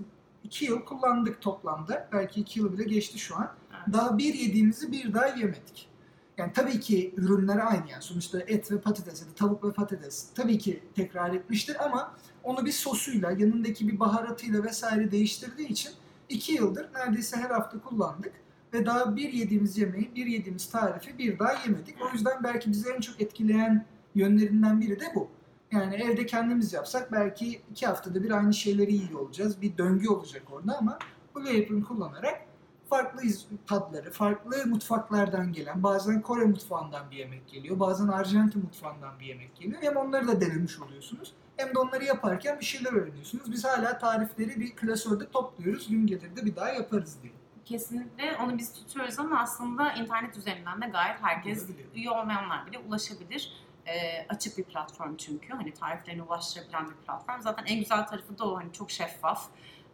iki 0.44 0.66
yıl 0.66 0.86
kullandık 0.86 1.42
toplamda. 1.42 2.08
Belki 2.13 2.42
iki 2.42 2.60
yıl 2.60 2.74
bile 2.74 2.84
geçti 2.84 3.20
şu 3.20 3.36
an. 3.36 3.52
Evet. 3.72 3.94
Daha 3.94 4.18
bir 4.18 4.34
yediğimizi 4.34 4.92
bir 4.92 5.13
daha 5.13 5.28
yemedik. 5.28 5.90
Yani 6.38 6.54
tabii 6.54 6.80
ki 6.80 7.13
ürünler 7.17 7.58
aynı 7.58 7.89
yani. 7.91 8.02
Sonuçta 8.02 8.39
et 8.39 8.71
ve 8.71 8.82
patates 8.82 9.21
ya 9.21 9.28
da 9.28 9.34
tavuk 9.34 9.63
ve 9.63 9.71
patates 9.71 10.28
tabii 10.36 10.58
ki 10.58 10.84
tekrar 10.95 11.34
etmiştir 11.34 11.86
ama 11.86 12.15
onu 12.43 12.65
bir 12.65 12.71
sosuyla, 12.71 13.32
yanındaki 13.32 13.88
bir 13.88 14.00
baharatıyla 14.00 14.63
vesaire 14.63 15.12
değiştirdiği 15.12 15.67
için 15.67 15.91
iki 16.30 16.54
yıldır 16.54 16.88
neredeyse 16.93 17.38
her 17.38 17.50
hafta 17.50 17.80
kullandık. 17.80 18.34
Ve 18.73 18.86
daha 18.86 19.15
bir 19.15 19.34
yediğimiz 19.34 19.78
yemeği, 19.78 20.15
bir 20.15 20.26
yediğimiz 20.26 20.69
tarifi 20.69 21.17
bir 21.17 21.39
daha 21.39 21.54
yemedik. 21.65 21.95
O 22.02 22.13
yüzden 22.13 22.43
belki 22.43 22.71
bizi 22.71 22.89
en 22.89 23.02
çok 23.02 23.21
etkileyen 23.21 23.86
yönlerinden 24.15 24.82
biri 24.82 25.00
de 25.00 25.06
bu. 25.15 25.30
Yani 25.71 25.95
evde 25.95 26.26
kendimiz 26.26 26.73
yapsak 26.73 27.12
belki 27.12 27.62
iki 27.71 27.88
haftada 27.88 28.23
bir 28.23 28.32
aynı 28.32 28.54
şeyleri 28.54 28.93
yiyor 28.93 29.19
olacağız. 29.19 29.62
Bir 29.62 29.78
döngü 29.78 30.10
olacak 30.10 30.43
orada 30.52 30.78
ama 30.78 31.00
Blue 31.36 31.63
Apron 31.63 31.82
kullanarak 31.82 32.47
farklı 32.89 33.21
tatları, 33.67 34.12
farklı 34.12 34.65
mutfaklardan 34.65 35.54
gelen, 35.54 35.84
bazen 35.84 36.21
Kore 36.21 36.45
mutfağından 36.45 37.12
bir 37.12 37.15
yemek 37.15 37.47
geliyor, 37.47 37.80
bazen 37.80 38.08
Arjantin 38.08 38.63
mutfağından 38.63 39.19
bir 39.19 39.26
yemek 39.26 39.56
geliyor. 39.56 39.82
Hem 39.82 39.97
onları 39.97 40.28
da 40.28 40.41
denemiş 40.41 40.80
oluyorsunuz, 40.80 41.34
hem 41.58 41.76
de 41.76 41.80
onları 41.80 42.04
yaparken 42.04 42.60
bir 42.60 42.65
şeyler 42.65 42.93
öğreniyorsunuz. 42.93 43.52
Biz 43.52 43.65
hala 43.65 43.97
tarifleri 43.97 44.60
bir 44.60 44.76
klasörde 44.76 45.30
topluyoruz, 45.32 45.88
gün 45.88 46.08
gelir 46.08 46.36
de 46.36 46.45
bir 46.45 46.56
daha 46.56 46.69
yaparız 46.69 47.17
diye. 47.23 47.34
Kesinlikle 47.65 48.38
onu 48.43 48.58
biz 48.58 48.73
tutuyoruz 48.73 49.19
ama 49.19 49.39
aslında 49.39 49.93
internet 49.93 50.38
üzerinden 50.38 50.82
de 50.82 50.86
gayet 50.86 51.21
herkes 51.21 51.67
üye 51.95 52.12
olmayanlar 52.12 52.67
bile 52.67 52.80
ulaşabilir. 52.80 53.54
Ee, 53.86 54.26
açık 54.30 54.58
bir 54.58 54.63
platform 54.63 55.15
çünkü. 55.17 55.54
Hani 55.54 55.73
tariflerine 55.73 56.23
ulaştırabilen 56.23 56.86
bir 56.89 56.95
platform. 56.95 57.41
Zaten 57.41 57.65
en 57.65 57.80
güzel 57.80 58.08
tarafı 58.08 58.38
da 58.38 58.45
o 58.45 58.58
hani 58.58 58.73
çok 58.73 58.91
şeffaf 58.91 59.47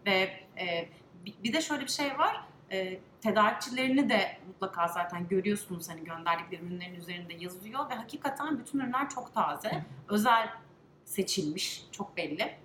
ve 0.06 0.48
e, 0.60 0.90
bir 1.44 1.54
de 1.54 1.62
şöyle 1.62 1.84
bir 1.84 1.92
şey 1.92 2.18
var. 2.18 2.48
E, 2.74 3.00
tedarikçilerini 3.22 4.10
de 4.10 4.38
mutlaka 4.48 4.88
zaten 4.88 5.28
görüyorsunuz 5.28 5.90
hani 5.90 6.04
gönderdikleri 6.04 6.66
ürünlerin 6.66 6.96
üzerinde 6.96 7.34
yazıyor 7.34 7.90
ve 7.90 7.94
hakikaten 7.94 8.60
bütün 8.60 8.80
ürünler 8.80 9.10
çok 9.10 9.34
taze. 9.34 9.86
Özel 10.10 10.50
seçilmiş, 11.06 11.86
çok 11.92 12.18
belli. 12.18 12.56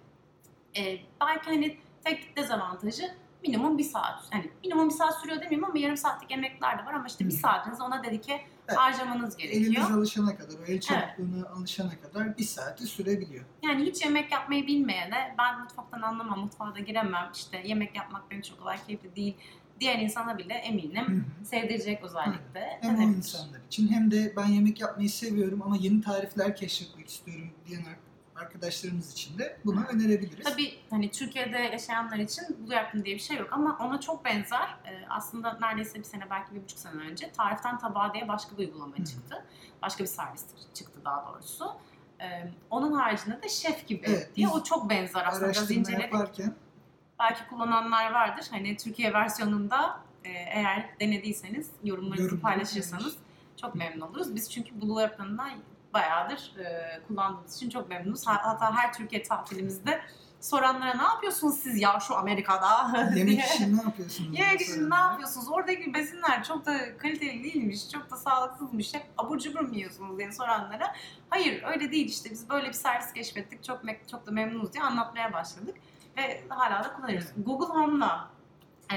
E, 0.76 0.98
belki 1.20 1.50
hani 1.50 1.78
tek 2.04 2.36
dezavantajı 2.36 3.14
minimum 3.42 3.78
bir 3.78 3.84
saat. 3.84 4.24
Hani 4.30 4.50
minimum 4.64 4.88
bir 4.88 4.94
saat 4.94 5.20
sürüyor 5.20 5.36
demeyeyim 5.36 5.64
ama 5.64 5.78
yarım 5.78 5.96
saatlik 5.96 6.30
emekler 6.30 6.78
de 6.78 6.84
var 6.86 6.94
ama 6.94 7.06
işte 7.06 7.24
bir 7.24 7.32
Hı. 7.32 7.36
saatinizi 7.36 7.82
ona 7.82 8.04
dedike 8.04 8.44
Evet. 8.68 8.78
harcamanız 8.78 9.36
gerekiyor. 9.36 9.62
Eliniz 9.62 9.90
alışana 9.90 10.36
kadar, 10.36 10.54
o 10.58 10.64
el 10.64 10.80
çabukluğuna 10.80 11.48
alışana 11.48 12.00
kadar 12.00 12.38
bir 12.38 12.44
saati 12.44 12.86
sürebiliyor. 12.86 13.44
Yani 13.62 13.84
hiç 13.84 14.04
yemek 14.04 14.32
yapmayı 14.32 14.66
bilmeyene 14.66 15.34
ben 15.38 15.60
mutfaktan 15.60 16.02
anlamam, 16.02 16.40
mutfağa 16.40 16.74
da 16.74 16.78
giremem, 16.78 17.30
işte 17.34 17.62
yemek 17.64 17.96
yapmak 17.96 18.30
benim 18.30 18.42
çok 18.42 18.58
kolay 18.58 18.76
keyifli 18.86 19.16
değil 19.16 19.36
diğer 19.80 19.98
insana 19.98 20.38
bile 20.38 20.54
Hı 20.54 20.58
eminim 20.58 21.24
hı. 21.40 21.44
sevdirecek 21.46 22.02
özellikle. 22.04 22.78
Hem 22.80 22.98
o 22.98 23.02
insanlar 23.02 23.60
için 23.66 23.88
hem 23.88 24.10
de 24.10 24.32
ben 24.36 24.46
yemek 24.46 24.80
yapmayı 24.80 25.10
seviyorum 25.10 25.62
ama 25.62 25.76
yeni 25.76 26.00
tarifler 26.00 26.56
keşfetmek 26.56 27.08
istiyorum 27.08 27.50
diyen 27.66 27.82
arkadaşlarımız 28.36 29.12
için 29.12 29.38
de 29.38 29.58
bunu 29.64 29.84
önerebiliriz. 29.84 30.44
Tabii 30.44 30.74
hani 30.90 31.10
Türkiye'de 31.10 31.58
yaşayanlar 31.58 32.16
için 32.18 32.44
bu 32.66 32.72
yakın 32.72 33.04
diye 33.04 33.14
bir 33.14 33.20
şey 33.20 33.36
yok 33.36 33.48
ama 33.52 33.78
ona 33.80 34.00
çok 34.00 34.24
benzer. 34.24 34.76
Ee, 34.86 35.04
aslında 35.08 35.58
neredeyse 35.60 35.98
bir 35.98 36.04
sene 36.04 36.30
belki 36.30 36.54
bir 36.54 36.62
buçuk 36.62 36.78
sene 36.78 36.94
önce 37.10 37.30
tariften 37.32 37.78
tabağa 37.78 38.14
diye 38.14 38.28
başka 38.28 38.52
bir 38.58 38.58
uygulama 38.68 38.96
Hı. 38.98 39.04
çıktı. 39.04 39.44
Başka 39.82 40.04
bir 40.04 40.08
servis 40.08 40.44
çıktı 40.74 41.00
daha 41.04 41.26
doğrusu. 41.26 41.72
Ee, 42.20 42.50
onun 42.70 42.92
haricinde 42.92 43.42
de 43.42 43.48
şef 43.48 43.86
gibi 43.86 44.06
Evet, 44.06 44.30
diye 44.36 44.48
o 44.48 44.62
çok 44.62 44.90
benzer 44.90 45.26
aslında. 45.26 45.52
Biraz 45.52 45.70
inceledik. 45.70 46.04
yaparken 46.04 46.54
Belki 47.18 47.40
kullananlar 47.50 48.12
vardır. 48.12 48.46
Hani 48.50 48.76
Türkiye 48.76 49.12
versiyonunda 49.12 50.00
e, 50.24 50.28
eğer 50.30 50.88
denediyseniz 51.00 51.70
yorumlarınızı 51.84 52.22
Yorumları 52.22 52.40
paylaşırsanız 52.42 53.02
paylaş. 53.04 53.60
çok 53.60 53.74
memnun 53.74 54.00
oluruz. 54.00 54.34
Biz 54.34 54.50
çünkü 54.52 54.82
Blue 54.82 55.04
Apron'dan 55.04 55.50
bayağıdır 55.94 56.52
e, 56.58 57.00
kullandığımız 57.08 57.56
için 57.56 57.70
çok 57.70 57.88
memnunuz. 57.88 58.26
Ha- 58.26 58.40
Hatta 58.42 58.74
her 58.76 58.92
Türkiye 58.92 59.22
tatilimizde 59.22 60.00
soranlara 60.40 60.94
ne 60.94 61.02
yapıyorsunuz 61.02 61.54
siz 61.60 61.80
ya 61.80 62.00
şu 62.00 62.16
Amerika'da? 62.16 62.90
yemek 63.16 63.44
için 63.44 63.76
ne 63.78 63.82
yapıyorsunuz? 63.82 64.38
Yemek 64.38 64.60
için 64.60 64.90
ne 64.90 64.94
yapıyorsunuz? 64.94 65.48
Oradaki 65.48 65.94
besinler 65.94 66.44
çok 66.44 66.66
da 66.66 66.98
kaliteli 66.98 67.44
değilmiş, 67.44 67.90
çok 67.90 68.10
da 68.10 68.16
sağlıksızmış. 68.16 68.94
Hep 68.94 69.06
abur 69.18 69.38
cubur 69.38 69.60
mu 69.60 69.74
yiyorsunuz 69.74 70.18
diye 70.18 70.32
soranlara. 70.32 70.94
Hayır 71.30 71.62
öyle 71.62 71.92
değil 71.92 72.08
işte 72.08 72.30
biz 72.30 72.48
böyle 72.50 72.68
bir 72.68 72.72
servis 72.72 73.12
keşfettik, 73.12 73.64
çok 73.64 73.80
çok 74.10 74.26
da 74.26 74.30
memnunuz 74.30 74.72
diye 74.72 74.84
anlatmaya 74.84 75.32
başladık. 75.32 75.74
Ve 76.18 76.44
hala 76.48 76.84
da 76.84 76.92
kullanıyoruz. 76.96 77.28
Google 77.36 77.66
Home'la 77.74 78.30
e, 78.92 78.96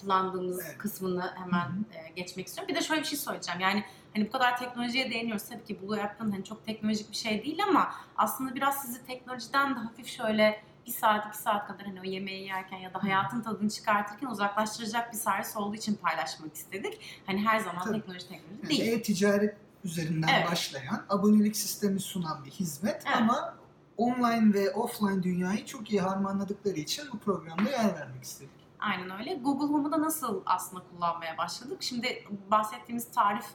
kullandığımız 0.00 0.60
Evet. 0.66 0.78
kısmını 0.78 1.34
hemen 1.36 1.84
e, 1.94 2.08
geçmek 2.16 2.46
istiyorum. 2.46 2.74
Bir 2.74 2.80
de 2.80 2.82
şöyle 2.84 3.00
bir 3.02 3.06
şey 3.06 3.18
söyleyeceğim. 3.18 3.60
Yani 3.60 3.84
hani 4.14 4.26
bu 4.26 4.30
kadar 4.30 4.56
teknolojiye 4.58 5.10
değiniyoruz. 5.10 5.48
Tabii 5.48 5.64
ki 5.64 5.82
Blue 5.82 6.02
Apron 6.02 6.30
hani 6.30 6.44
çok 6.44 6.66
teknolojik 6.66 7.10
bir 7.10 7.16
şey 7.16 7.44
değil 7.44 7.58
ama 7.68 7.90
aslında 8.16 8.54
biraz 8.54 8.82
sizi 8.82 9.06
teknolojiden 9.06 9.74
de 9.74 9.78
hafif 9.78 10.06
şöyle 10.06 10.62
bir 10.86 10.92
saat, 10.92 11.26
iki 11.26 11.38
saat 11.38 11.66
kadar 11.66 11.86
hani 11.86 12.00
o 12.00 12.04
yemeği 12.04 12.44
yerken 12.46 12.76
ya 12.78 12.94
da 12.94 13.02
hayatın 13.02 13.40
tadını 13.40 13.70
çıkartırken 13.70 14.26
uzaklaştıracak 14.26 15.12
bir 15.12 15.16
servis 15.18 15.56
olduğu 15.56 15.74
için 15.74 15.94
paylaşmak 15.94 16.54
istedik. 16.54 17.00
Hani 17.26 17.46
her 17.46 17.58
zaman 17.58 17.84
Tabii. 17.84 17.98
teknoloji 18.00 18.28
teknoloji 18.28 18.58
Yani 18.62 18.68
değil. 18.68 18.92
e-ticaret 18.98 19.56
üzerinden 19.84 20.28
Evet. 20.28 20.50
başlayan, 20.50 21.04
abonelik 21.08 21.56
sistemi 21.56 22.00
sunan 22.00 22.44
bir 22.44 22.50
hizmet 22.50 23.02
Evet. 23.06 23.16
ama 23.16 23.54
online 23.96 24.54
ve 24.54 24.70
offline 24.70 25.22
dünyayı 25.22 25.66
çok 25.66 25.90
iyi 25.90 26.00
harmanladıkları 26.00 26.76
için 26.76 27.04
bu 27.12 27.18
programda 27.18 27.70
yer 27.70 27.94
vermek 27.94 28.22
istedik. 28.22 28.50
Aynen 28.78 29.18
öyle. 29.18 29.34
Google 29.34 29.66
Home'u 29.66 29.92
da 29.92 30.00
nasıl 30.00 30.42
aslında 30.46 30.82
kullanmaya 30.90 31.38
başladık? 31.38 31.82
Şimdi 31.82 32.24
bahsettiğimiz 32.50 33.10
tarif 33.10 33.46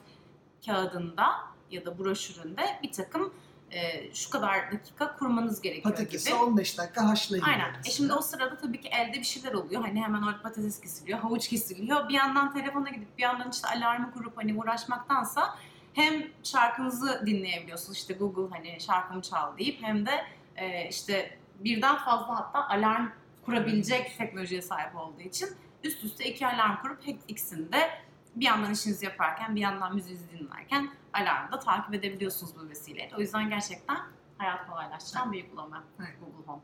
kağıdında 0.66 1.26
ya 1.70 1.86
da 1.86 1.98
broşüründe 1.98 2.62
bir 2.82 2.92
takım 2.92 3.32
e, 3.70 4.14
şu 4.14 4.30
kadar 4.30 4.72
dakika 4.72 5.16
kurmanız 5.16 5.60
gerekiyor 5.60 5.94
Patatesi 5.94 6.30
gibi. 6.30 6.38
15 6.38 6.78
dakika 6.78 7.08
haşlayın. 7.08 7.44
Aynen. 7.44 7.66
mesela. 7.66 7.82
E 7.86 7.90
şimdi 7.90 8.12
o 8.12 8.20
sırada 8.20 8.58
tabii 8.58 8.80
ki 8.80 8.88
elde 8.88 9.18
bir 9.18 9.24
şeyler 9.24 9.52
oluyor. 9.52 9.82
Hani 9.82 10.02
hemen 10.02 10.22
orada 10.22 10.42
patates 10.42 10.80
kesiliyor, 10.80 11.18
havuç 11.18 11.48
kesiliyor. 11.48 12.08
Bir 12.08 12.14
yandan 12.14 12.52
telefona 12.52 12.90
gidip 12.90 13.18
bir 13.18 13.22
yandan 13.22 13.50
işte 13.50 13.68
alarmı 13.68 14.12
kurup 14.12 14.36
hani 14.36 14.54
uğraşmaktansa 14.58 15.58
hem 15.94 16.24
şarkınızı 16.42 17.22
dinleyebiliyorsunuz. 17.26 17.98
İşte 17.98 18.14
Google 18.14 18.56
hani 18.56 18.80
şarkımı 18.80 19.22
çal 19.22 19.58
deyip 19.58 19.82
hem 19.82 20.06
de 20.06 20.10
e, 20.56 20.88
işte 20.88 21.38
birden 21.60 21.96
fazla 21.96 22.36
hatta 22.36 22.68
alarm 22.68 23.08
kurabilecek 23.44 24.18
teknolojiye 24.18 24.62
sahip 24.62 24.96
olduğu 24.96 25.20
için 25.20 25.48
üst 25.84 26.04
üste 26.04 26.24
iki 26.24 26.46
alarm 26.46 26.82
kurup 26.82 27.06
her 27.06 27.14
ikisini 27.28 27.72
de 27.72 27.90
bir 28.36 28.44
yandan 28.44 28.72
işinizi 28.72 29.04
yaparken 29.04 29.56
bir 29.56 29.60
yandan 29.60 29.94
müziğinizi 29.94 30.30
dinlerken 30.30 30.90
alarmı 31.12 31.52
da 31.52 31.58
takip 31.58 31.94
edebiliyorsunuz 31.94 32.56
bu 32.56 32.68
vesileyle. 32.68 33.16
O 33.16 33.20
yüzden 33.20 33.48
gerçekten 33.50 33.98
hayat 34.38 34.66
kolaylaştıran 34.70 35.32
bir 35.32 35.44
uygulama 35.44 35.84
Evet. 36.00 36.14
Google 36.20 36.46
Home. 36.46 36.62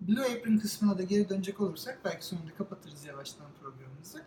Blue 0.00 0.38
Apron 0.38 0.58
kısmına 0.58 0.98
da 0.98 1.02
geri 1.02 1.28
dönecek 1.28 1.60
olursak 1.60 1.98
belki 2.04 2.26
sonunda 2.26 2.54
kapatırız 2.58 3.04
yavaştan 3.04 3.46
programımızı. 3.60 4.24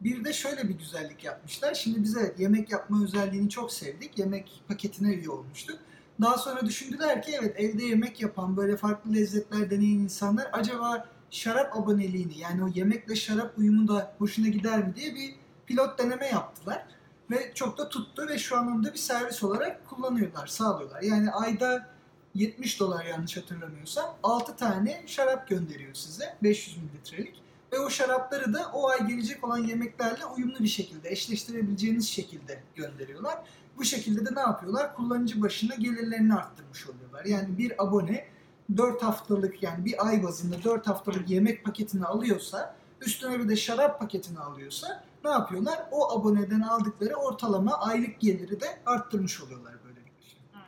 Bir 0.00 0.24
de 0.24 0.32
şöyle 0.32 0.68
bir 0.68 0.74
güzellik 0.74 1.24
yapmışlar. 1.24 1.74
Şimdi 1.74 2.02
biz 2.02 2.16
evet 2.16 2.40
yemek 2.40 2.70
yapma 2.70 3.04
özelliğini 3.04 3.50
çok 3.50 3.72
sevdik. 3.72 4.18
Yemek 4.18 4.62
paketine 4.68 5.14
üye 5.14 5.30
olmuştuk. 5.30 5.78
Daha 6.20 6.38
sonra 6.38 6.66
düşündüler 6.66 7.22
ki 7.22 7.32
evet 7.40 7.54
evde 7.60 7.84
yemek 7.84 8.20
yapan 8.20 8.56
böyle 8.56 8.76
farklı 8.76 9.14
lezzetler 9.14 9.70
deneyen 9.70 9.98
insanlar 9.98 10.48
acaba 10.52 11.08
şarap 11.30 11.76
aboneliğini 11.76 12.38
yani 12.38 12.64
o 12.64 12.68
yemekle 12.68 13.16
şarap 13.16 13.58
uyumu 13.58 13.88
da 13.88 14.14
hoşuna 14.18 14.48
gider 14.48 14.86
mi 14.86 14.94
diye 14.96 15.14
bir 15.14 15.34
pilot 15.66 15.98
deneme 15.98 16.26
yaptılar. 16.26 16.86
Ve 17.30 17.52
çok 17.54 17.78
da 17.78 17.88
tuttu 17.88 18.28
ve 18.28 18.38
şu 18.38 18.58
an 18.58 18.72
onu 18.72 18.84
da 18.84 18.92
bir 18.92 18.98
servis 18.98 19.42
olarak 19.42 19.88
kullanıyorlar, 19.88 20.46
sağlıyorlar. 20.46 21.02
Yani 21.02 21.30
ayda 21.30 21.88
70 22.34 22.80
dolar 22.80 23.04
yanlış 23.04 23.36
hatırlamıyorsam 23.36 24.16
6 24.22 24.56
tane 24.56 25.02
şarap 25.06 25.48
gönderiyor 25.48 25.94
size 25.94 26.36
500 26.42 26.76
mililitrelik. 26.76 27.34
Ve 27.72 27.78
o 27.78 27.90
şarapları 27.90 28.54
da 28.54 28.70
o 28.74 28.88
ay 28.88 29.06
gelecek 29.06 29.44
olan 29.44 29.58
yemeklerle 29.58 30.24
uyumlu 30.24 30.58
bir 30.58 30.68
şekilde, 30.68 31.10
eşleştirebileceğiniz 31.10 32.08
şekilde 32.08 32.62
gönderiyorlar. 32.74 33.38
Bu 33.76 33.84
şekilde 33.84 34.26
de 34.26 34.34
ne 34.34 34.40
yapıyorlar? 34.40 34.94
Kullanıcı 34.94 35.42
başına 35.42 35.74
gelirlerini 35.74 36.34
arttırmış 36.34 36.86
oluyorlar. 36.86 37.24
Yani 37.24 37.58
bir 37.58 37.82
abone 37.82 38.28
4 38.76 39.02
haftalık 39.02 39.62
yani 39.62 39.84
bir 39.84 40.06
ay 40.06 40.22
bazında 40.22 40.64
4 40.64 40.86
haftalık 40.86 41.30
yemek 41.30 41.64
paketini 41.64 42.04
alıyorsa, 42.04 42.74
üstüne 43.00 43.38
bir 43.38 43.48
de 43.48 43.56
şarap 43.56 44.00
paketini 44.00 44.38
alıyorsa 44.38 45.04
ne 45.24 45.30
yapıyorlar? 45.30 45.88
O 45.90 46.18
aboneden 46.18 46.60
aldıkları 46.60 47.14
ortalama 47.14 47.78
aylık 47.78 48.20
geliri 48.20 48.60
de 48.60 48.78
arttırmış 48.86 49.42
oluyorlar 49.42 49.74
böylelikle. 49.84 50.10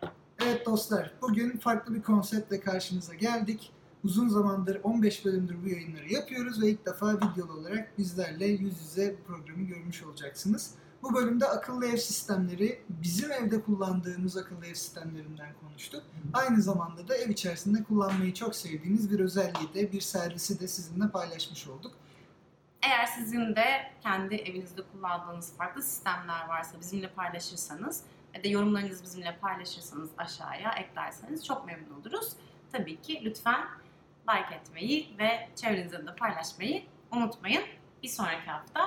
Evet. 0.02 0.12
Evet 0.42 0.66
dostlar, 0.66 1.14
bugün 1.22 1.58
farklı 1.58 1.94
bir 1.94 2.02
konseptle 2.02 2.60
karşınıza 2.60 3.14
geldik. 3.14 3.72
Uzun 4.04 4.28
zamandır, 4.28 4.80
15 4.82 5.24
bölümdür 5.24 5.56
bu 5.64 5.68
yayınları 5.68 6.12
yapıyoruz 6.12 6.62
ve 6.62 6.70
ilk 6.70 6.86
defa 6.86 7.16
videolu 7.16 7.52
olarak 7.52 7.98
bizlerle 7.98 8.46
yüz 8.46 8.80
yüze 8.80 9.16
bu 9.18 9.24
programı 9.32 9.62
görmüş 9.62 10.02
olacaksınız. 10.02 10.74
Bu 11.02 11.14
bölümde 11.14 11.46
akıllı 11.48 11.86
ev 11.86 11.96
sistemleri, 11.96 12.82
bizim 12.88 13.32
evde 13.32 13.60
kullandığımız 13.60 14.36
akıllı 14.36 14.66
ev 14.66 14.74
sistemlerinden 14.74 15.54
konuştuk. 15.60 16.02
Aynı 16.32 16.62
zamanda 16.62 17.08
da 17.08 17.16
ev 17.16 17.28
içerisinde 17.28 17.84
kullanmayı 17.84 18.34
çok 18.34 18.56
sevdiğimiz 18.56 19.10
bir 19.10 19.20
özelliği 19.20 19.74
de, 19.74 19.92
bir 19.92 20.00
servisi 20.00 20.60
de 20.60 20.68
sizinle 20.68 21.08
paylaşmış 21.08 21.68
olduk. 21.68 21.92
Eğer 22.82 23.06
sizin 23.06 23.56
de 23.56 23.92
kendi 24.02 24.34
evinizde 24.34 24.82
kullandığınız 24.92 25.52
farklı 25.56 25.82
sistemler 25.82 26.48
varsa 26.48 26.80
bizimle 26.80 27.10
paylaşırsanız 27.12 28.02
ve 28.34 28.44
de 28.44 28.48
yorumlarınızı 28.48 29.02
bizimle 29.02 29.38
paylaşırsanız 29.40 30.10
aşağıya 30.18 30.72
eklerseniz 30.72 31.46
çok 31.46 31.66
memnun 31.66 32.00
oluruz. 32.00 32.32
Tabii 32.72 33.00
ki 33.00 33.20
lütfen 33.24 33.60
like 34.28 34.54
etmeyi 34.54 35.14
ve 35.18 35.48
çevrenizde 35.56 36.06
de 36.06 36.14
paylaşmayı 36.18 36.82
unutmayın. 37.12 37.62
Bir 38.02 38.08
sonraki 38.08 38.50
hafta 38.50 38.80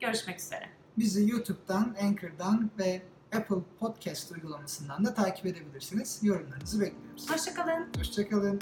görüşmek 0.00 0.40
üzere. 0.40 0.68
Bizi 0.98 1.30
YouTube'dan, 1.30 1.96
Anchor'dan 2.02 2.70
ve 2.78 3.02
Apple 3.36 3.56
Podcast 3.80 4.32
uygulamasından 4.32 5.04
da 5.04 5.14
takip 5.14 5.46
edebilirsiniz. 5.46 6.20
Yorumlarınızı 6.22 6.80
bekliyoruz. 6.80 7.30
Hoşçakalın. 7.30 7.88
Hoşçakalın. 7.98 8.60